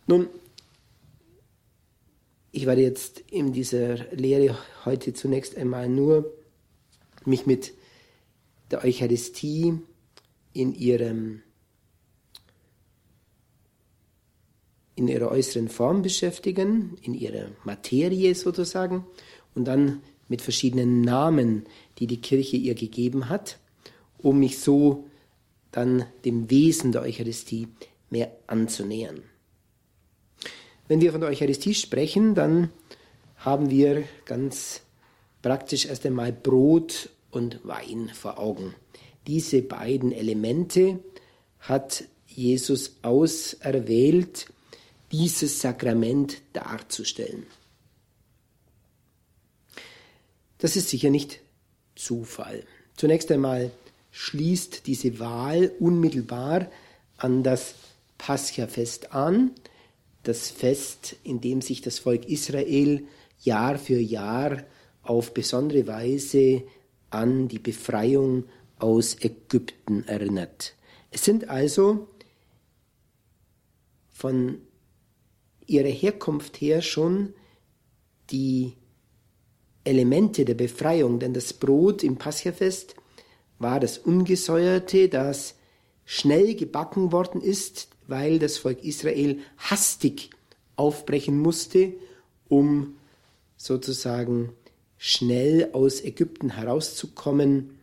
Nun, 0.07 0.29
ich 2.53 2.67
werde 2.67 2.83
jetzt 2.83 3.21
in 3.31 3.53
dieser 3.53 3.97
Lehre 4.13 4.57
heute 4.85 5.15
zunächst 5.15 5.57
einmal 5.57 5.89
nur 5.89 6.33
mich 7.25 7.47
mit 7.47 7.73
der 8.71 8.85
Eucharistie 8.85 9.79
in 10.53 10.75
ihrem 10.75 11.43
in 14.97 15.09
ihrer 15.09 15.31
äußeren 15.33 15.69
Form 15.69 16.03
beschäftigen, 16.03 16.97
in 17.03 17.15
ihrer 17.15 17.51
Materie 17.65 18.33
sozusagen, 18.37 19.05
und 19.57 19.65
dann 19.65 20.03
mit 20.29 20.41
verschiedenen 20.41 21.01
Namen, 21.01 21.65
die 21.99 22.07
die 22.07 22.21
Kirche 22.21 22.57
ihr 22.57 22.77
gegeben 22.77 23.29
hat 23.29 23.59
um 24.25 24.39
mich 24.39 24.59
so 24.59 25.05
dann 25.71 26.07
dem 26.25 26.51
Wesen 26.51 26.93
der 26.93 27.03
Eucharistie 27.03 27.69
mehr 28.11 28.33
anzunähern. 28.47 29.23
Wenn 30.89 31.01
wir 31.01 31.13
von 31.13 31.21
der 31.21 31.31
Eucharistie 31.31 31.75
sprechen, 31.75 32.35
dann 32.35 32.71
haben 33.37 33.71
wir 33.71 34.05
ganz 34.25 34.81
praktisch 35.43 35.87
erst 35.87 36.07
einmal 36.07 36.33
Brot 36.33 37.11
und 37.31 37.61
Wein 37.65 38.11
vor 38.15 38.39
Augen. 38.39 38.75
Diese 39.27 39.63
beiden 39.63 40.13
Elemente 40.13 41.01
hat 41.59 42.05
Jesus 42.27 42.97
auserwählt, 43.03 44.47
dieses 45.13 45.61
Sakrament 45.61 46.41
darzustellen. 46.53 47.47
Das 50.59 50.77
ist 50.77 50.89
sicher 50.89 51.11
nicht 51.11 51.41
Zufall. 51.95 52.65
Zunächst 52.97 53.31
einmal 53.31 53.71
schließt 54.17 54.87
diese 54.87 55.19
Wahl 55.19 55.73
unmittelbar 55.81 56.71
an 57.17 57.43
das 57.43 57.75
Pascha-Fest 58.17 59.13
an, 59.13 59.51
das 60.23 60.51
Fest, 60.51 61.17
in 61.25 61.41
dem 61.41 61.61
sich 61.61 61.81
das 61.81 61.99
Volk 61.99 62.25
Israel 62.27 63.03
Jahr 63.41 63.77
für 63.77 63.99
Jahr 63.99 64.63
auf 65.03 65.35
besondere 65.35 65.89
Weise 65.89 66.63
an 67.11 67.49
die 67.49 67.59
Befreiung 67.59 68.45
aus 68.79 69.17
Ägypten 69.21 70.05
erinnert. 70.05 70.77
Es 71.11 71.25
sind 71.25 71.49
also 71.49 72.07
von 74.13 74.59
ihrer 75.67 75.89
Herkunft 75.89 76.61
her 76.61 76.83
schon 76.83 77.35
die 78.31 78.75
Elemente 79.83 80.45
der 80.45 80.55
Befreiung, 80.55 81.19
denn 81.19 81.35
das 81.35 81.53
Brot 81.53 82.05
im 82.05 82.17
Paschafest 82.17 82.95
war 83.59 83.81
das 83.81 83.99
ungesäuerte, 83.99 85.09
das 85.09 85.55
schnell 86.05 86.55
gebacken 86.55 87.13
worden 87.13 87.41
ist, 87.41 87.89
weil 88.07 88.39
das 88.39 88.59
Volk 88.59 88.85
Israel 88.85 89.41
hastig 89.57 90.31
aufbrechen 90.77 91.39
musste, 91.39 91.95
um 92.49 92.97
sozusagen 93.57 94.53
schnell 94.99 95.71
aus 95.73 96.03
Ägypten 96.03 96.51
herauszukommen, 96.51 97.79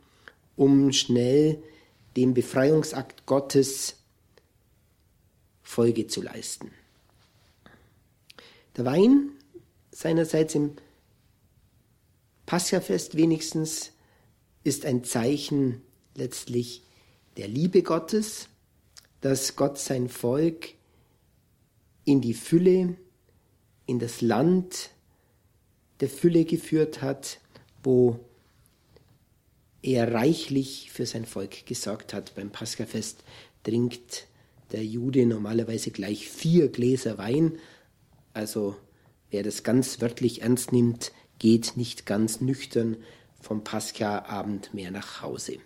um 0.56 0.92
schnell 0.92 1.62
dem 2.16 2.34
Befreiungsakt 2.34 3.26
Gottes 3.26 3.96
Folge 5.64 6.08
zu 6.08 6.22
leisten. 6.22 6.72
Der 8.76 8.86
Wein 8.86 9.32
seinerseits 9.92 10.56
im 10.56 10.74
Paschafest 12.46 13.16
wenigstens 13.16 13.92
ist 14.64 14.86
ein 14.86 15.04
Zeichen 15.04 15.82
letztlich 16.16 16.84
der 17.38 17.48
Liebe 17.48 17.84
Gottes, 17.84 18.50
dass 19.22 19.56
Gott 19.56 19.78
sein 19.78 20.10
Volk 20.10 20.74
in 22.04 22.22
die 22.22 22.34
Fülle, 22.34 22.96
in 23.86 24.00
das 24.00 24.22
Land 24.22 24.90
der 26.00 26.10
Fülle 26.10 26.46
geführt 26.46 27.02
hat, 27.02 27.40
wo 27.84 28.20
er 29.82 30.14
reichlich 30.14 30.92
für 30.92 31.06
sein 31.06 31.26
Volk 31.26 31.66
gesorgt 31.66 32.14
hat. 32.14 32.36
Beim 32.36 32.52
Paschafest 32.52 33.24
trinkt 33.64 34.28
der 34.72 34.86
Jude 34.86 35.26
normalerweise 35.26 35.92
gleich 35.92 36.30
vier 36.30 36.70
Gläser 36.70 37.18
Wein. 37.18 37.58
Also 38.34 38.76
wer 39.30 39.44
das 39.44 39.64
ganz 39.64 40.02
wörtlich 40.02 40.42
ernst 40.42 40.72
nimmt, 40.72 41.12
geht 41.40 41.78
nicht 41.78 42.06
ganz 42.06 42.42
nüchtern 42.42 42.98
vom 43.42 43.64
Pascha-Abend 43.64 44.74
mehr 44.74 44.92
nach 44.92 45.22
Hause. 45.22 45.58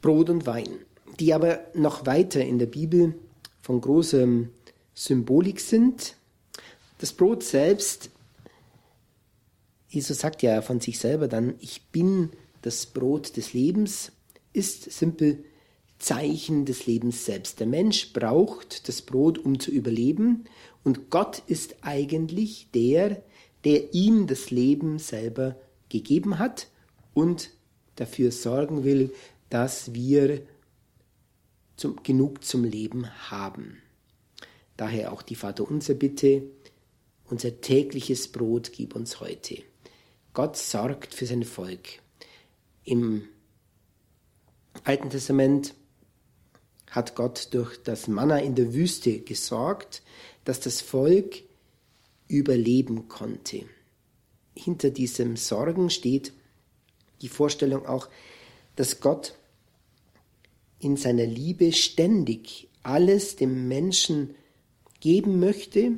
Brot 0.00 0.30
und 0.30 0.46
Wein, 0.46 0.78
die 1.20 1.32
aber 1.32 1.60
noch 1.74 2.06
weiter 2.06 2.44
in 2.44 2.58
der 2.58 2.66
Bibel 2.66 3.14
von 3.60 3.80
großer 3.80 4.26
Symbolik 4.94 5.60
sind. 5.60 6.16
Das 6.98 7.12
Brot 7.12 7.42
selbst, 7.42 8.10
Jesus 9.88 10.18
sagt 10.18 10.42
ja 10.42 10.62
von 10.62 10.80
sich 10.80 10.98
selber 10.98 11.28
dann, 11.28 11.54
ich 11.60 11.82
bin 11.90 12.30
das 12.62 12.86
Brot 12.86 13.36
des 13.36 13.52
Lebens, 13.52 14.12
ist 14.52 14.90
simpel 14.90 15.44
Zeichen 15.98 16.64
des 16.64 16.86
Lebens 16.86 17.24
selbst. 17.24 17.60
Der 17.60 17.66
Mensch 17.66 18.12
braucht 18.12 18.88
das 18.88 19.02
Brot, 19.02 19.38
um 19.38 19.60
zu 19.60 19.70
überleben, 19.70 20.44
und 20.84 21.10
Gott 21.10 21.42
ist 21.46 21.76
eigentlich 21.82 22.68
der, 22.74 23.22
der 23.64 23.94
ihm 23.94 24.26
das 24.26 24.50
Leben 24.50 24.98
selber 24.98 25.56
gegeben 25.88 26.38
hat 26.38 26.68
und 27.14 27.50
dafür 27.96 28.32
sorgen 28.32 28.84
will, 28.84 29.12
dass 29.50 29.94
wir 29.94 30.42
zum, 31.76 32.02
genug 32.02 32.44
zum 32.44 32.64
Leben 32.64 33.08
haben. 33.30 33.78
Daher 34.76 35.12
auch 35.12 35.22
die 35.22 35.34
Vaterunser 35.34 35.94
Bitte, 35.94 36.42
unser 37.24 37.60
tägliches 37.60 38.28
Brot 38.28 38.72
gib 38.72 38.96
uns 38.96 39.20
heute. 39.20 39.62
Gott 40.34 40.56
sorgt 40.56 41.14
für 41.14 41.26
sein 41.26 41.44
Volk. 41.44 42.00
Im 42.84 43.28
Alten 44.84 45.10
Testament 45.10 45.74
hat 46.90 47.14
Gott 47.14 47.48
durch 47.52 47.82
das 47.82 48.08
Manna 48.08 48.38
in 48.38 48.54
der 48.54 48.74
Wüste 48.74 49.20
gesorgt, 49.20 50.02
dass 50.44 50.60
das 50.60 50.80
Volk 50.80 51.42
überleben 52.32 53.08
konnte. 53.08 53.64
Hinter 54.54 54.90
diesem 54.90 55.36
Sorgen 55.36 55.90
steht 55.90 56.32
die 57.20 57.28
Vorstellung 57.28 57.86
auch, 57.86 58.08
dass 58.76 59.00
Gott 59.00 59.34
in 60.78 60.96
seiner 60.96 61.26
Liebe 61.26 61.72
ständig 61.72 62.68
alles 62.82 63.36
dem 63.36 63.68
Menschen 63.68 64.34
geben 65.00 65.38
möchte, 65.40 65.92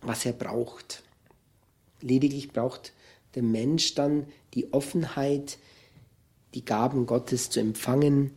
was 0.00 0.26
er 0.26 0.32
braucht. 0.32 1.02
Lediglich 2.00 2.50
braucht 2.50 2.92
der 3.34 3.42
Mensch 3.42 3.94
dann 3.94 4.26
die 4.54 4.72
Offenheit, 4.72 5.58
die 6.54 6.64
Gaben 6.64 7.06
Gottes 7.06 7.50
zu 7.50 7.60
empfangen, 7.60 8.32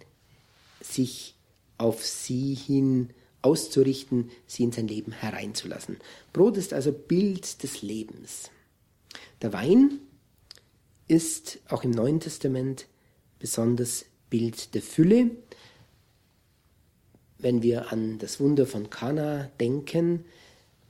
sich 0.82 1.36
auf 1.78 2.06
sie 2.06 2.54
hin 2.54 3.10
auszurichten, 3.42 4.30
sie 4.46 4.64
in 4.64 4.72
sein 4.72 4.88
Leben 4.88 5.12
hereinzulassen. 5.12 5.98
Brot 6.34 6.58
ist 6.58 6.74
also 6.74 6.92
Bild 6.92 7.64
des 7.64 7.82
Lebens. 7.82 8.52
Der 9.42 9.54
Wein 9.54 10.00
ist 11.08 11.60
auch 11.68 11.84
im 11.84 11.92
Neuen 11.92 12.20
Testament 12.20 12.88
besonders 13.40 14.06
Bild 14.30 14.74
der 14.76 14.82
Fülle. 14.82 15.32
Wenn 17.38 17.64
wir 17.64 17.92
an 17.92 18.20
das 18.20 18.40
Wunder 18.40 18.66
von 18.66 18.90
Kana 18.90 19.52
denken, 19.60 20.26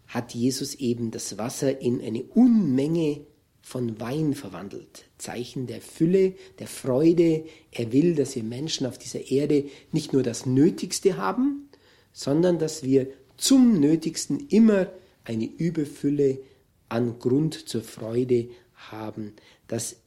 hat 0.08 0.34
Jesus 0.34 0.76
eben 0.76 1.12
das 1.12 1.38
Wasser 1.38 1.80
in 1.80 2.02
eine 2.02 2.24
Unmenge 2.24 3.26
von 3.62 4.00
Wein 4.02 4.34
verwandelt. 4.34 5.06
Zeichen 5.18 5.68
der 5.68 5.82
Fülle, 5.82 6.34
der 6.60 6.68
Freude. 6.68 7.46
Er 7.72 7.94
will, 7.94 8.16
dass 8.16 8.36
wir 8.36 8.44
Menschen 8.44 8.86
auf 8.86 8.98
dieser 8.98 9.32
Erde 9.32 9.66
nicht 9.92 10.12
nur 10.12 10.24
das 10.24 10.46
Nötigste 10.46 11.16
haben, 11.16 11.70
sondern 12.14 12.60
dass 12.60 12.84
wir 12.84 13.08
zum 13.38 13.80
Nötigsten 13.80 14.48
immer 14.50 14.88
eine 15.24 15.46
Überfülle 15.46 16.40
an 16.90 17.20
Grund 17.20 17.68
zur 17.68 17.82
Freude 17.82 18.50
haben, 18.76 19.34
dass 19.68 19.98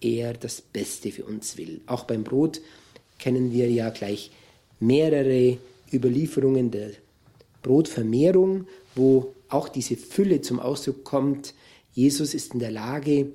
er 0.00 0.34
das 0.34 0.60
Beste 0.60 1.12
für 1.12 1.24
uns 1.24 1.56
will. 1.56 1.80
Auch 1.86 2.04
beim 2.04 2.24
Brot 2.24 2.60
kennen 3.18 3.52
wir 3.52 3.70
ja 3.70 3.90
gleich 3.90 4.30
mehrere 4.80 5.58
Überlieferungen 5.92 6.70
der 6.70 6.90
Brotvermehrung, 7.62 8.66
wo 8.94 9.34
auch 9.48 9.68
diese 9.68 9.96
Fülle 9.96 10.40
zum 10.40 10.58
Ausdruck 10.58 11.04
kommt. 11.04 11.54
Jesus 11.92 12.34
ist 12.34 12.54
in 12.54 12.60
der 12.60 12.72
Lage, 12.72 13.32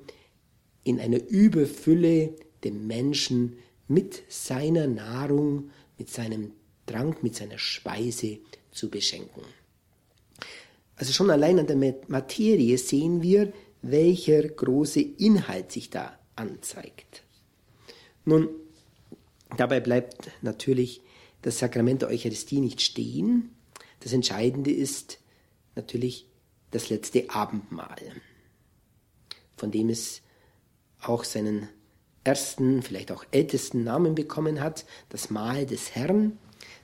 in 0.84 1.00
einer 1.00 1.26
Überfülle 1.28 2.34
dem 2.64 2.86
Menschen 2.86 3.58
mit 3.86 4.22
seiner 4.28 4.86
Nahrung, 4.86 5.70
mit 5.96 6.10
seinem 6.10 6.52
Trank, 6.88 7.22
mit 7.22 7.36
seiner 7.36 7.58
Speise 7.58 8.38
zu 8.72 8.90
beschenken. 8.90 9.42
Also 10.96 11.12
schon 11.12 11.30
allein 11.30 11.60
an 11.60 11.66
der 11.66 11.94
Materie 12.08 12.76
sehen 12.76 13.22
wir, 13.22 13.52
welcher 13.82 14.42
große 14.42 15.00
Inhalt 15.00 15.70
sich 15.70 15.90
da 15.90 16.18
anzeigt. 16.34 17.22
Nun, 18.24 18.48
dabei 19.56 19.78
bleibt 19.80 20.30
natürlich 20.42 21.00
das 21.42 21.58
Sakrament 21.58 22.02
der 22.02 22.08
Eucharistie 22.08 22.60
nicht 22.60 22.80
stehen. 22.80 23.54
Das 24.00 24.12
Entscheidende 24.12 24.72
ist 24.72 25.20
natürlich 25.76 26.26
das 26.72 26.90
letzte 26.90 27.30
Abendmahl, 27.30 28.02
von 29.56 29.70
dem 29.70 29.88
es 29.88 30.22
auch 31.00 31.22
seinen 31.24 31.68
ersten, 32.24 32.82
vielleicht 32.82 33.12
auch 33.12 33.24
ältesten 33.30 33.84
Namen 33.84 34.14
bekommen 34.14 34.60
hat, 34.60 34.84
das 35.08 35.30
Mahl 35.30 35.64
des 35.64 35.94
Herrn, 35.94 36.38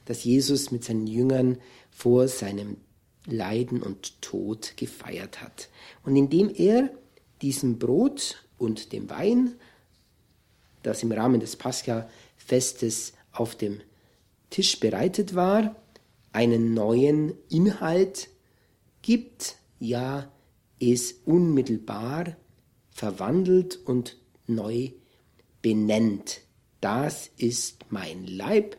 das 0.05 0.25
Jesus 0.25 0.71
mit 0.71 0.85
seinen 0.85 1.07
Jüngern 1.07 1.59
vor 1.91 2.29
seinem 2.29 2.77
Leiden 3.27 3.83
und 3.83 4.21
Tod 4.21 4.77
gefeiert 4.77 5.41
hat. 5.41 5.69
Und 6.05 6.17
indem 6.17 6.51
er 6.55 6.91
diesem 7.43 7.79
Brot 7.79 8.45
und 8.59 8.93
dem 8.93 9.09
Wein, 9.11 9.55
das 10.83 11.03
im 11.03 11.13
Rahmen 11.13 11.41
des 11.41 11.57
Pascha-Festes 11.57 13.15
auf 13.33 13.55
dem 13.57 13.81
Tisch 14.51 14.79
bereitet 14.79 15.35
war, 15.35 15.75
einen 16.33 16.75
neuen 16.75 17.35
Inhalt 17.49 18.29
gibt, 19.03 19.57
ja, 19.79 20.31
es 20.81 21.13
unmittelbar 21.25 22.37
verwandelt 22.91 23.79
und 23.85 24.19
neu 24.47 24.91
benennt. 25.63 26.43
Das 26.81 27.31
ist 27.39 27.79
mein 27.91 28.27
Leib, 28.27 28.77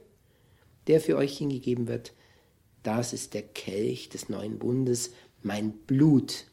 der 0.88 1.02
für 1.02 1.18
euch 1.18 1.38
hingegeben 1.38 1.88
wird. 1.88 2.14
Das 2.84 3.14
ist 3.14 3.34
der 3.34 3.44
Kelch 3.44 4.10
des 4.10 4.30
neuen 4.30 4.60
Bundes, 4.60 5.12
mein 5.42 5.72
Blut, 5.72 6.46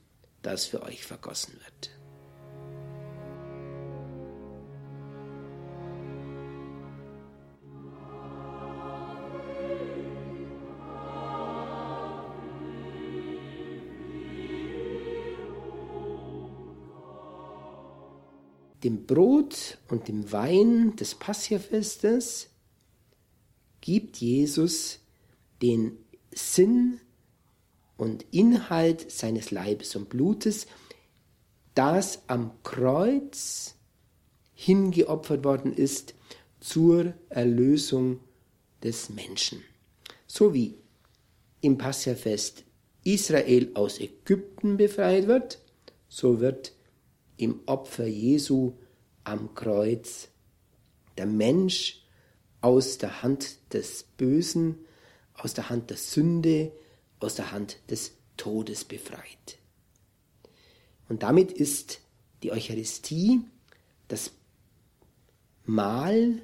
das 0.43 0.67
für 0.67 0.83
euch 0.83 1.05
vergossen 1.05 1.55
wird. 1.55 1.91
dem 18.83 19.07
Brot 19.07 19.79
und 19.89 20.09
dem 20.09 20.33
Wein 20.33 20.97
des 20.97 21.15
Passiafestes 21.15 22.52
gibt 23.83 24.17
Jesus 24.17 25.01
den 25.61 25.99
Sinn 26.31 27.01
und 27.99 28.25
Inhalt 28.31 29.11
seines 29.13 29.51
Leibes 29.51 29.95
und 29.95 30.09
Blutes, 30.09 30.67
das 31.75 32.23
am 32.27 32.53
Kreuz 32.63 33.75
hingeopfert 34.55 35.45
worden 35.45 35.75
ist 35.75 36.15
zur 36.61 37.13
Erlösung 37.29 38.21
des 38.83 39.11
Menschen. 39.11 39.63
So 40.27 40.55
wie 40.55 40.79
im 41.61 41.77
Passafest 41.77 42.65
Israel 43.05 43.71
aus 43.75 44.01
Ägypten 44.01 44.77
befreit 44.77 45.27
wird, 45.27 45.59
so 46.09 46.41
wird 46.41 46.73
im 47.37 47.61
Opfer 47.67 48.07
Jesu 48.07 48.75
am 49.25 49.55
Kreuz 49.55 50.29
der 51.19 51.27
Mensch 51.27 52.02
aus 52.63 52.99
der 52.99 53.23
Hand 53.23 53.59
des 53.75 54.05
Bösen, 54.17 54.79
aus 55.35 55.53
der 55.53 55.69
Hand 55.69 55.91
der 55.91 55.97
Sünde, 55.97 56.73
aus 57.21 57.35
der 57.35 57.53
Hand 57.53 57.79
des 57.91 58.13
Todes 58.37 58.85
befreit. 58.85 59.59
Und 61.09 61.23
damit 61.23 61.53
ist 61.53 62.01
die 62.43 62.53
Eucharistie 62.53 63.43
das 64.09 64.31
Mahl 65.65 66.43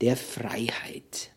der 0.00 0.16
Freiheit, 0.16 1.30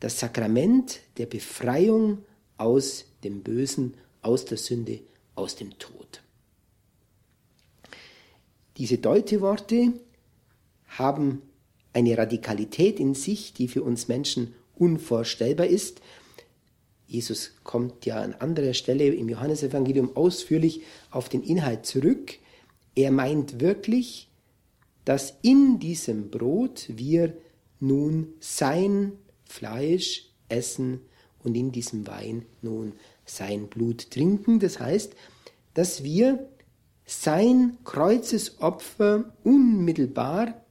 das 0.00 0.20
Sakrament 0.20 1.00
der 1.16 1.26
Befreiung 1.26 2.24
aus 2.56 3.06
dem 3.24 3.42
Bösen, 3.42 3.96
aus 4.22 4.44
der 4.44 4.58
Sünde, 4.58 5.00
aus 5.34 5.56
dem 5.56 5.78
Tod. 5.78 6.22
Diese 8.76 8.98
Deuteworte 8.98 9.92
haben 10.86 11.42
eine 11.94 12.18
Radikalität 12.18 13.00
in 13.00 13.14
sich, 13.14 13.54
die 13.54 13.68
für 13.68 13.82
uns 13.82 14.08
Menschen 14.08 14.54
unvorstellbar 14.74 15.66
ist. 15.66 16.00
Jesus 17.06 17.52
kommt 17.62 18.06
ja 18.06 18.20
an 18.20 18.34
anderer 18.34 18.74
Stelle 18.74 19.06
im 19.06 19.28
Johannesevangelium 19.28 20.16
ausführlich 20.16 20.82
auf 21.10 21.28
den 21.28 21.42
Inhalt 21.42 21.86
zurück. 21.86 22.34
Er 22.94 23.10
meint 23.10 23.60
wirklich, 23.60 24.28
dass 25.04 25.34
in 25.42 25.78
diesem 25.78 26.30
Brot 26.30 26.86
wir 26.88 27.36
nun 27.78 28.32
sein 28.40 29.12
Fleisch 29.44 30.30
essen 30.48 31.00
und 31.42 31.54
in 31.54 31.72
diesem 31.72 32.06
Wein 32.06 32.46
nun 32.62 32.92
sein 33.24 33.68
Blut 33.68 34.10
trinken. 34.10 34.58
Das 34.58 34.80
heißt, 34.80 35.14
dass 35.74 36.02
wir 36.02 36.48
sein 37.06 37.76
Kreuzesopfer 37.84 39.34
unmittelbar 39.44 40.63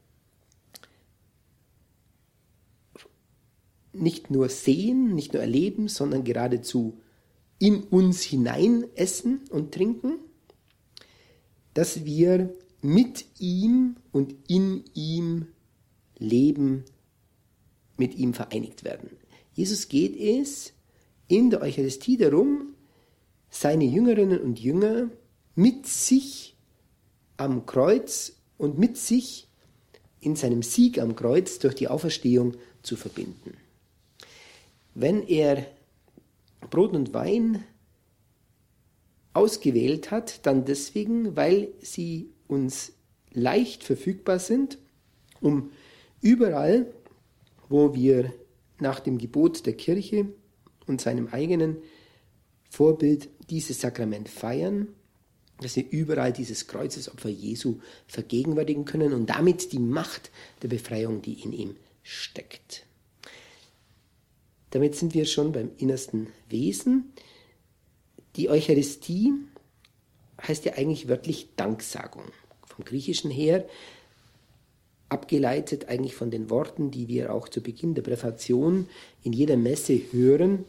nicht 4.04 4.30
nur 4.30 4.50
sehen, 4.50 5.16
nicht 5.16 5.34
nur 5.34 5.42
erleben, 5.42 5.88
sondern 5.88 6.24
geradezu 6.24 7.00
in 7.60 7.84
uns 7.84 8.22
hinein 8.22 8.86
essen 8.96 9.42
und 9.50 9.74
trinken, 9.74 10.20
dass 11.74 12.06
wir 12.06 12.54
mit 12.82 13.26
ihm 13.40 13.96
und 14.12 14.36
in 14.48 14.84
ihm 14.94 15.48
leben, 16.18 16.84
mit 17.98 18.16
ihm 18.16 18.34
vereinigt 18.34 18.84
werden. 18.84 19.12
Jesus 19.54 19.88
geht 19.88 20.20
es 20.20 20.74
in 21.28 21.50
der 21.50 21.62
Eucharistie 21.62 22.18
darum, 22.18 22.76
seine 23.50 23.86
Jüngerinnen 23.86 24.42
und 24.42 24.60
Jünger 24.60 25.10
mit 25.56 25.86
sich 25.88 26.58
am 27.38 27.66
Kreuz 27.66 28.34
und 28.58 28.78
mit 28.78 28.98
sich 28.98 29.48
in 30.20 30.36
seinem 30.36 30.64
Sieg 30.64 31.00
am 31.00 31.16
Kreuz 31.16 31.60
durch 31.60 31.76
die 31.76 31.88
Auferstehung 31.88 32.56
zu 32.82 32.96
verbinden. 32.96 33.54
Wenn 34.96 35.24
er 35.28 35.66
Brot 36.70 36.94
und 36.94 37.14
Wein 37.14 37.64
ausgewählt 39.34 40.12
hat, 40.12 40.46
dann 40.46 40.66
deswegen, 40.66 41.36
weil 41.36 41.70
sie 41.82 42.30
uns 42.48 42.94
leicht 43.32 43.84
verfügbar 43.84 44.40
sind, 44.40 44.78
um 45.42 45.72
überall, 46.22 46.94
wo 47.70 47.94
wir 47.96 48.32
nach 48.80 49.00
dem 49.00 49.18
Gebot 49.18 49.66
der 49.66 49.74
Kirche 49.74 50.28
und 50.86 51.02
seinem 51.02 51.28
eigenen 51.28 51.78
Vorbild 52.70 53.30
dieses 53.50 53.82
Sakrament 53.82 54.30
feiern, 54.30 54.88
dass 55.60 55.76
wir 55.76 55.90
überall 55.90 56.34
dieses 56.34 56.68
Kreuzesopfer 56.68 57.30
Jesu 57.30 57.80
vergegenwärtigen 58.08 58.86
können 58.86 59.14
und 59.14 59.28
damit 59.28 59.72
die 59.72 59.80
Macht 59.80 60.32
der 60.62 60.68
Befreiung, 60.68 61.22
die 61.22 61.42
in 61.42 61.54
ihm 61.54 61.76
steckt. 62.02 62.86
Damit 64.74 64.96
sind 64.96 65.14
wir 65.14 65.26
schon 65.26 65.52
beim 65.52 65.70
innersten 65.78 66.34
Wesen. 66.50 67.14
Die 68.36 68.50
Eucharistie 68.50 69.32
heißt 70.42 70.66
ja 70.66 70.74
eigentlich 70.74 71.08
wörtlich 71.08 71.50
Danksagung. 71.56 72.24
Vom 72.66 72.84
Griechischen 72.84 73.30
her 73.30 73.68
abgeleitet 75.10 75.90
eigentlich 75.90 76.16
von 76.16 76.32
den 76.32 76.50
Worten, 76.50 76.90
die 76.90 77.08
wir 77.08 77.36
auch 77.36 77.50
zu 77.50 77.62
Beginn 77.62 77.94
der 77.94 78.02
Präfation 78.02 78.90
in 79.22 79.32
jeder 79.32 79.58
Messe 79.58 80.02
hören. 80.12 80.66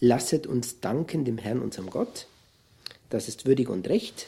Lasset 0.00 0.46
uns 0.46 0.80
danken 0.80 1.26
dem 1.26 1.36
Herrn, 1.36 1.60
unserem 1.60 1.90
Gott. 1.90 2.28
Das 3.10 3.28
ist 3.28 3.44
würdig 3.44 3.68
und 3.68 3.86
recht. 3.90 4.26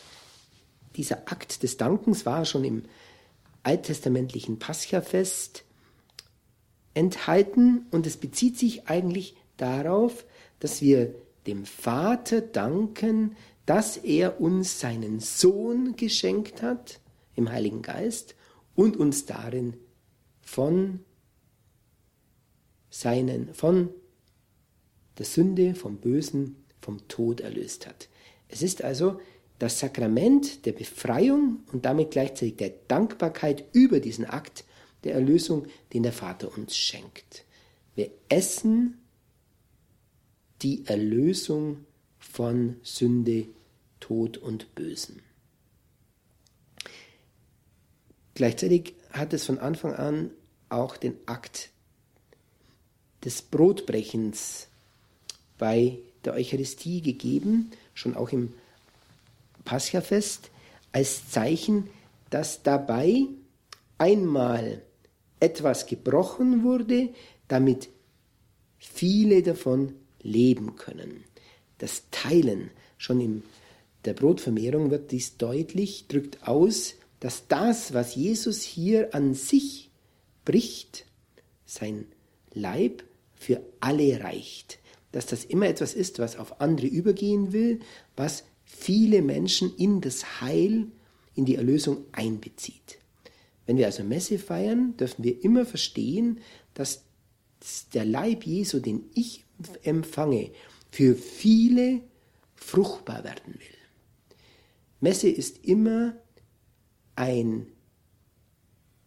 Dieser 0.97 1.23
Akt 1.25 1.63
des 1.63 1.79
Dankens 1.79 2.27
war 2.27 2.45
schon 2.45 2.65
im 2.65 2.85
alttestamentlichen 3.63 4.59
Paschafest 4.59 5.65
enthalten 6.95 7.87
und 7.91 8.07
es 8.07 8.17
bezieht 8.17 8.59
sich 8.59 8.89
eigentlich 8.89 9.37
darauf, 9.57 10.25
dass 10.59 10.83
wir 10.83 11.15
dem 11.47 11.65
Vater 11.65 12.41
danken, 12.41 13.37
dass 13.67 13.97
er 13.97 14.41
uns 14.41 14.81
seinen 14.81 15.21
Sohn 15.21 15.97
geschenkt 15.97 16.63
hat 16.63 17.01
im 17.35 17.51
Heiligen 17.51 17.83
Geist 17.83 18.35
und 18.75 18.97
uns 18.97 19.27
darin 19.27 19.75
von 20.41 21.01
seinen, 22.91 23.55
von 23.55 23.91
der 25.19 25.27
Sünde, 25.27 25.75
vom 25.75 25.99
Bösen, 25.99 26.65
vom 26.81 27.07
Tod 27.09 27.41
erlöst 27.41 27.87
hat. 27.87 28.09
Es 28.49 28.63
ist 28.63 28.83
also 28.83 29.21
das 29.59 29.79
Sakrament 29.79 30.67
der 30.67 30.73
Befreiung 30.73 31.61
und 31.71 31.85
damit 31.85 32.11
gleichzeitig 32.11 32.57
der 32.57 32.73
Dankbarkeit 32.89 33.65
über 33.73 34.01
diesen 34.01 34.25
Akt 34.25 34.65
der 35.05 35.15
Erlösung, 35.15 35.67
den 35.93 36.03
der 36.03 36.13
Vater 36.13 36.57
uns 36.57 36.77
schenkt. 36.77 37.45
Wir 37.95 38.11
essen 38.29 38.99
die 40.63 40.87
Erlösung 40.87 41.85
von 42.19 42.77
Sünde, 42.83 43.47
Tod 43.99 44.39
und 44.39 44.75
Bösen. 44.75 45.23
Gleichzeitig 48.35 48.95
hat 49.11 49.33
es 49.33 49.45
von 49.45 49.59
Anfang 49.59 49.95
an 49.95 50.31
auch 50.69 50.97
den 50.97 51.17
Akt 51.27 51.71
des 53.25 53.43
Brotbrechens 53.43 54.69
bei 55.59 55.99
der 56.25 56.35
Eucharistie 56.35 57.03
gegeben, 57.03 57.71
schon 57.93 58.17
auch 58.17 58.31
im 58.31 58.55
Paschafest, 59.65 60.51
als 60.93 61.29
Zeichen, 61.31 61.89
dass 62.31 62.63
dabei 62.63 63.27
einmal 63.99 64.83
etwas 65.41 65.87
gebrochen 65.87 66.63
wurde, 66.63 67.11
damit 67.49 67.89
viele 68.79 69.43
davon 69.43 69.95
leben 70.23 70.77
können. 70.77 71.25
Das 71.79 72.05
Teilen, 72.11 72.71
schon 72.99 73.21
in 73.21 73.43
der 74.05 74.15
Brotvermehrung 74.15 74.91
wird 74.91 75.11
dies 75.11 75.37
deutlich, 75.37 76.07
drückt 76.09 76.47
aus, 76.47 76.95
dass 77.21 77.49
das, 77.49 77.93
was 77.93 78.15
Jesus 78.15 78.63
hier 78.63 79.15
an 79.15 79.35
sich 79.35 79.91
bricht, 80.45 81.05
sein 81.67 82.07
Leib 82.53 83.05
für 83.35 83.63
alle 83.81 84.21
reicht. 84.21 84.79
Dass 85.13 85.27
das 85.27 85.45
immer 85.45 85.67
etwas 85.67 85.95
ist, 85.95 86.19
was 86.19 86.37
auf 86.37 86.61
andere 86.61 86.87
übergehen 86.87 87.53
will, 87.53 87.81
was 88.17 88.45
viele 88.65 89.23
Menschen 89.23 89.75
in 89.77 90.01
das 90.01 90.41
Heil, 90.41 90.87
in 91.35 91.45
die 91.45 91.57
Erlösung 91.57 92.05
einbezieht. 92.13 93.00
Wenn 93.71 93.77
wir 93.77 93.87
also 93.87 94.03
Messe 94.03 94.37
feiern, 94.41 94.97
dürfen 94.97 95.23
wir 95.23 95.45
immer 95.45 95.65
verstehen, 95.65 96.41
dass 96.75 97.05
der 97.95 98.05
Leib 98.05 98.45
Jesu, 98.45 98.81
den 98.81 99.09
ich 99.15 99.45
empfange, 99.85 100.51
für 100.91 101.15
viele 101.15 102.01
fruchtbar 102.57 103.23
werden 103.23 103.55
will. 103.55 103.79
Messe 104.99 105.29
ist 105.29 105.65
immer 105.65 106.17
ein 107.15 107.69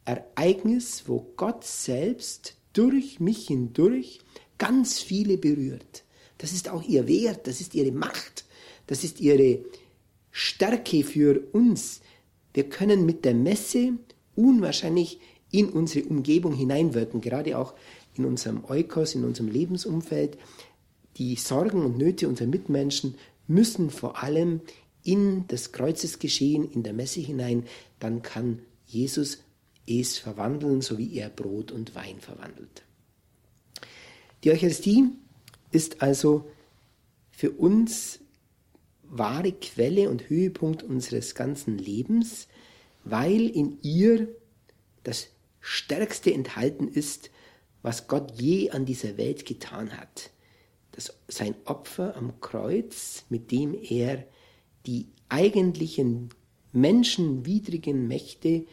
Ereignis, 0.06 1.04
wo 1.08 1.34
Gott 1.36 1.66
selbst 1.66 2.56
durch 2.72 3.20
mich 3.20 3.48
hindurch 3.48 4.22
ganz 4.60 5.02
viele 5.02 5.38
berührt. 5.38 6.06
Das 6.38 6.54
ist 6.54 6.70
auch 6.70 6.84
ihr 6.84 7.06
Wert, 7.10 7.48
das 7.48 7.60
ist 7.60 7.76
ihre 7.76 7.92
Macht, 7.92 8.46
das 8.88 9.04
ist 9.04 9.20
ihre 9.20 9.66
Stärke 10.32 11.04
für 11.04 11.42
uns. 11.52 12.00
Wir 12.54 12.70
können 12.70 13.06
mit 13.06 13.26
der 13.26 13.34
Messe 13.34 13.98
unwahrscheinlich 14.36 15.20
in 15.52 15.70
unsere 15.70 16.08
Umgebung 16.08 16.54
hineinwirken, 16.54 17.22
gerade 17.22 17.58
auch 17.58 17.74
in 18.16 18.26
unserem 18.26 18.64
Eukos, 18.66 19.16
in 19.16 19.24
unserem 19.24 19.50
Lebensumfeld. 19.50 20.38
die 21.18 21.36
Sorgen 21.36 21.86
und 21.86 21.98
Nöte 21.98 22.28
unserer 22.28 22.48
Mitmenschen 22.48 23.16
müssen 23.48 23.92
vor 23.92 24.24
allem 24.24 24.62
in 25.04 25.46
das 25.48 25.72
Kreuzesgeschehen, 25.72 26.70
in 26.72 26.82
der 26.82 26.94
Messe 26.94 27.20
hinein, 27.20 27.66
dann 28.00 28.22
kann 28.22 28.60
Jesus 28.88 29.40
es 29.86 30.18
verwandeln, 30.18 30.82
so 30.82 30.98
wie 30.98 31.16
er 31.18 31.30
Brot 31.30 31.72
und 31.72 31.94
Wein 31.94 32.20
verwandelt. 32.20 32.84
Die 34.44 34.52
Eucharistie 34.52 35.10
ist 35.72 36.02
also 36.02 36.46
für 37.32 37.52
uns 37.52 38.20
wahre 39.04 39.52
Quelle 39.52 40.10
und 40.10 40.30
Höhepunkt 40.30 40.84
unseres 40.84 41.36
ganzen 41.36 41.78
Lebens, 41.78 42.48
weil 43.04 43.48
in 43.48 43.78
ihr 43.82 44.28
das 45.04 45.28
Stärkste 45.60 46.34
enthalten 46.34 46.88
ist, 46.88 47.30
was 47.82 48.08
Gott 48.08 48.40
je 48.40 48.72
an 48.72 48.86
dieser 48.86 49.18
Welt 49.18 49.46
getan 49.46 49.98
hat. 49.98 50.32
Das, 50.92 51.14
sein 51.28 51.56
Opfer 51.66 52.16
am 52.16 52.40
Kreuz, 52.40 53.26
mit 53.30 53.52
dem 53.52 53.74
er 53.74 54.26
die 54.86 55.08
eigentlichen 55.30 56.30
menschenwidrigen 56.72 58.08
Mächte 58.08 58.66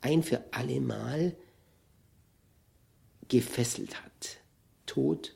ein 0.00 0.22
für 0.22 0.42
allemal 0.52 1.34
gefesselt 3.28 4.02
hat. 4.02 4.38
Tod, 4.86 5.34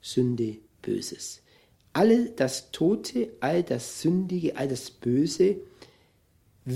Sünde, 0.00 0.58
Böses. 0.82 1.42
All 1.92 2.30
das 2.30 2.70
Tote, 2.70 3.32
all 3.40 3.62
das 3.62 4.00
Sündige, 4.00 4.56
all 4.56 4.68
das 4.68 4.90
Böse 4.90 5.56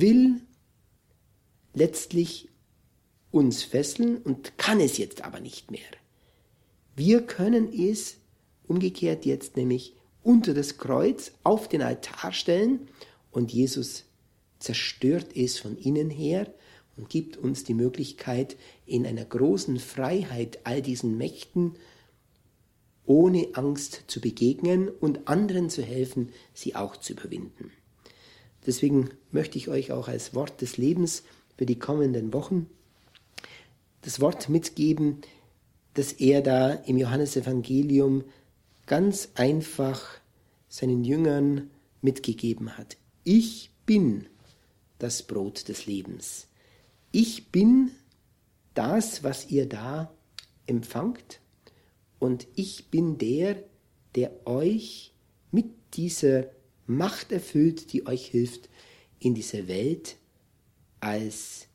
will 0.00 0.40
letztlich 1.74 2.48
uns 3.30 3.62
fesseln 3.62 4.18
und 4.18 4.56
kann 4.58 4.80
es 4.80 4.98
jetzt 4.98 5.22
aber 5.22 5.40
nicht 5.40 5.70
mehr. 5.70 5.80
Wir 6.96 7.22
können 7.22 7.72
es 7.72 8.16
umgekehrt 8.66 9.26
jetzt 9.26 9.56
nämlich 9.56 9.94
unter 10.22 10.54
das 10.54 10.78
Kreuz 10.78 11.32
auf 11.42 11.68
den 11.68 11.82
Altar 11.82 12.32
stellen 12.32 12.88
und 13.30 13.52
Jesus 13.52 14.04
zerstört 14.58 15.36
es 15.36 15.58
von 15.58 15.76
innen 15.76 16.10
her 16.10 16.52
und 16.96 17.10
gibt 17.10 17.36
uns 17.36 17.64
die 17.64 17.74
Möglichkeit, 17.74 18.56
in 18.86 19.06
einer 19.06 19.24
großen 19.24 19.78
Freiheit 19.78 20.60
all 20.64 20.80
diesen 20.80 21.18
Mächten 21.18 21.74
ohne 23.04 23.48
Angst 23.52 24.04
zu 24.06 24.20
begegnen 24.20 24.88
und 24.88 25.28
anderen 25.28 25.68
zu 25.68 25.82
helfen, 25.82 26.30
sie 26.54 26.74
auch 26.74 26.96
zu 26.96 27.12
überwinden. 27.12 27.70
Deswegen 28.66 29.10
möchte 29.30 29.58
ich 29.58 29.68
euch 29.68 29.92
auch 29.92 30.08
als 30.08 30.34
Wort 30.34 30.60
des 30.60 30.76
Lebens 30.76 31.22
für 31.56 31.66
die 31.66 31.78
kommenden 31.78 32.32
Wochen 32.32 32.68
das 34.02 34.20
Wort 34.20 34.48
mitgeben, 34.48 35.22
das 35.94 36.12
er 36.12 36.42
da 36.42 36.72
im 36.72 36.98
Johannesevangelium 36.98 38.24
ganz 38.86 39.30
einfach 39.34 40.02
seinen 40.68 41.04
Jüngern 41.04 41.70
mitgegeben 42.02 42.76
hat. 42.76 42.96
Ich 43.22 43.70
bin 43.86 44.26
das 44.98 45.22
Brot 45.22 45.68
des 45.68 45.86
Lebens. 45.86 46.48
Ich 47.12 47.50
bin 47.50 47.92
das, 48.74 49.22
was 49.22 49.50
ihr 49.50 49.68
da 49.68 50.12
empfangt 50.66 51.40
und 52.18 52.46
ich 52.56 52.90
bin 52.90 53.18
der, 53.18 53.62
der 54.14 54.46
euch 54.46 55.12
mit 55.50 55.66
dieser 55.94 56.46
Macht 56.86 57.32
erfüllt, 57.32 57.92
die 57.92 58.06
euch 58.06 58.26
hilft, 58.26 58.68
in 59.18 59.34
dieser 59.34 59.68
Welt 59.68 60.16
als 61.00 61.66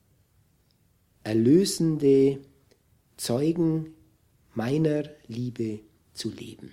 erlösende 1.24 2.40
Zeugen 3.18 3.94
meiner 4.54 5.04
Liebe 5.28 5.80
zu 6.14 6.30
leben. 6.30 6.72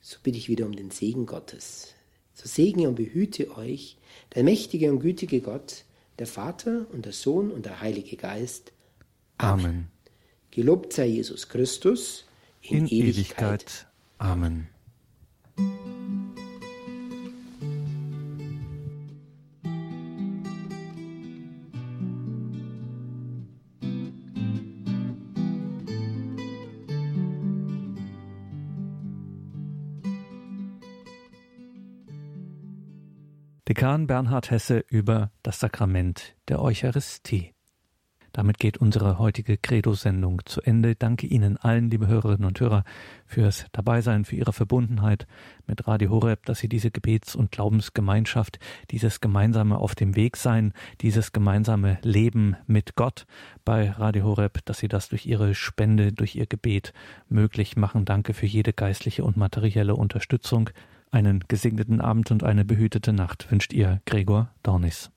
So 0.00 0.18
bitte 0.22 0.38
ich 0.38 0.48
wieder 0.48 0.66
um 0.66 0.74
den 0.74 0.90
Segen 0.90 1.26
Gottes. 1.26 1.94
So 2.32 2.48
segne 2.48 2.88
und 2.88 2.94
behüte 2.94 3.56
euch 3.56 3.98
der 4.34 4.44
mächtige 4.44 4.90
und 4.92 5.00
gütige 5.00 5.40
Gott, 5.40 5.84
der 6.18 6.26
Vater 6.26 6.86
und 6.92 7.04
der 7.04 7.12
Sohn 7.12 7.50
und 7.50 7.66
der 7.66 7.80
Heilige 7.80 8.16
Geist. 8.16 8.72
Amen. 9.36 9.64
Amen. 9.64 9.88
Gelobt 10.50 10.92
sei 10.92 11.06
Jesus 11.06 11.48
Christus 11.48 12.24
in, 12.62 12.86
in 12.86 12.86
Ewigkeit. 12.86 13.62
Ewigkeit. 13.62 13.86
Amen. 14.18 14.68
Dekan 33.88 34.06
Bernhard 34.06 34.50
Hesse 34.50 34.84
über 34.90 35.30
das 35.42 35.60
Sakrament 35.60 36.36
der 36.48 36.60
Eucharistie. 36.60 37.54
Damit 38.32 38.58
geht 38.58 38.76
unsere 38.76 39.18
heutige 39.18 39.56
Credo-Sendung 39.56 40.42
zu 40.44 40.60
Ende. 40.60 40.94
Danke 40.94 41.26
Ihnen 41.26 41.56
allen, 41.56 41.88
liebe 41.88 42.06
Hörerinnen 42.06 42.44
und 42.44 42.60
Hörer, 42.60 42.84
fürs 43.24 43.64
Dabeisein, 43.72 44.26
für 44.26 44.36
Ihre 44.36 44.52
Verbundenheit 44.52 45.26
mit 45.66 45.88
Radio 45.88 46.10
Horeb, 46.10 46.44
dass 46.44 46.58
Sie 46.58 46.68
diese 46.68 46.90
Gebets- 46.90 47.34
und 47.34 47.50
Glaubensgemeinschaft, 47.50 48.58
dieses 48.90 49.22
gemeinsame 49.22 49.78
Auf 49.78 49.94
dem 49.94 50.16
Weg 50.16 50.36
sein, 50.36 50.74
dieses 51.00 51.32
gemeinsame 51.32 51.96
Leben 52.02 52.58
mit 52.66 52.94
Gott 52.94 53.24
bei 53.64 53.90
Radio 53.90 54.24
Horeb, 54.24 54.66
dass 54.66 54.80
Sie 54.80 54.88
das 54.88 55.08
durch 55.08 55.24
Ihre 55.24 55.54
Spende, 55.54 56.12
durch 56.12 56.36
Ihr 56.36 56.46
Gebet 56.46 56.92
möglich 57.30 57.78
machen. 57.78 58.04
Danke 58.04 58.34
für 58.34 58.44
jede 58.44 58.74
geistliche 58.74 59.24
und 59.24 59.38
materielle 59.38 59.96
Unterstützung. 59.96 60.68
Einen 61.10 61.44
gesegneten 61.48 62.00
Abend 62.00 62.30
und 62.30 62.44
eine 62.44 62.64
behütete 62.64 63.12
Nacht 63.12 63.50
wünscht 63.50 63.72
ihr 63.72 64.02
Gregor 64.04 64.54
Dornis. 64.62 65.10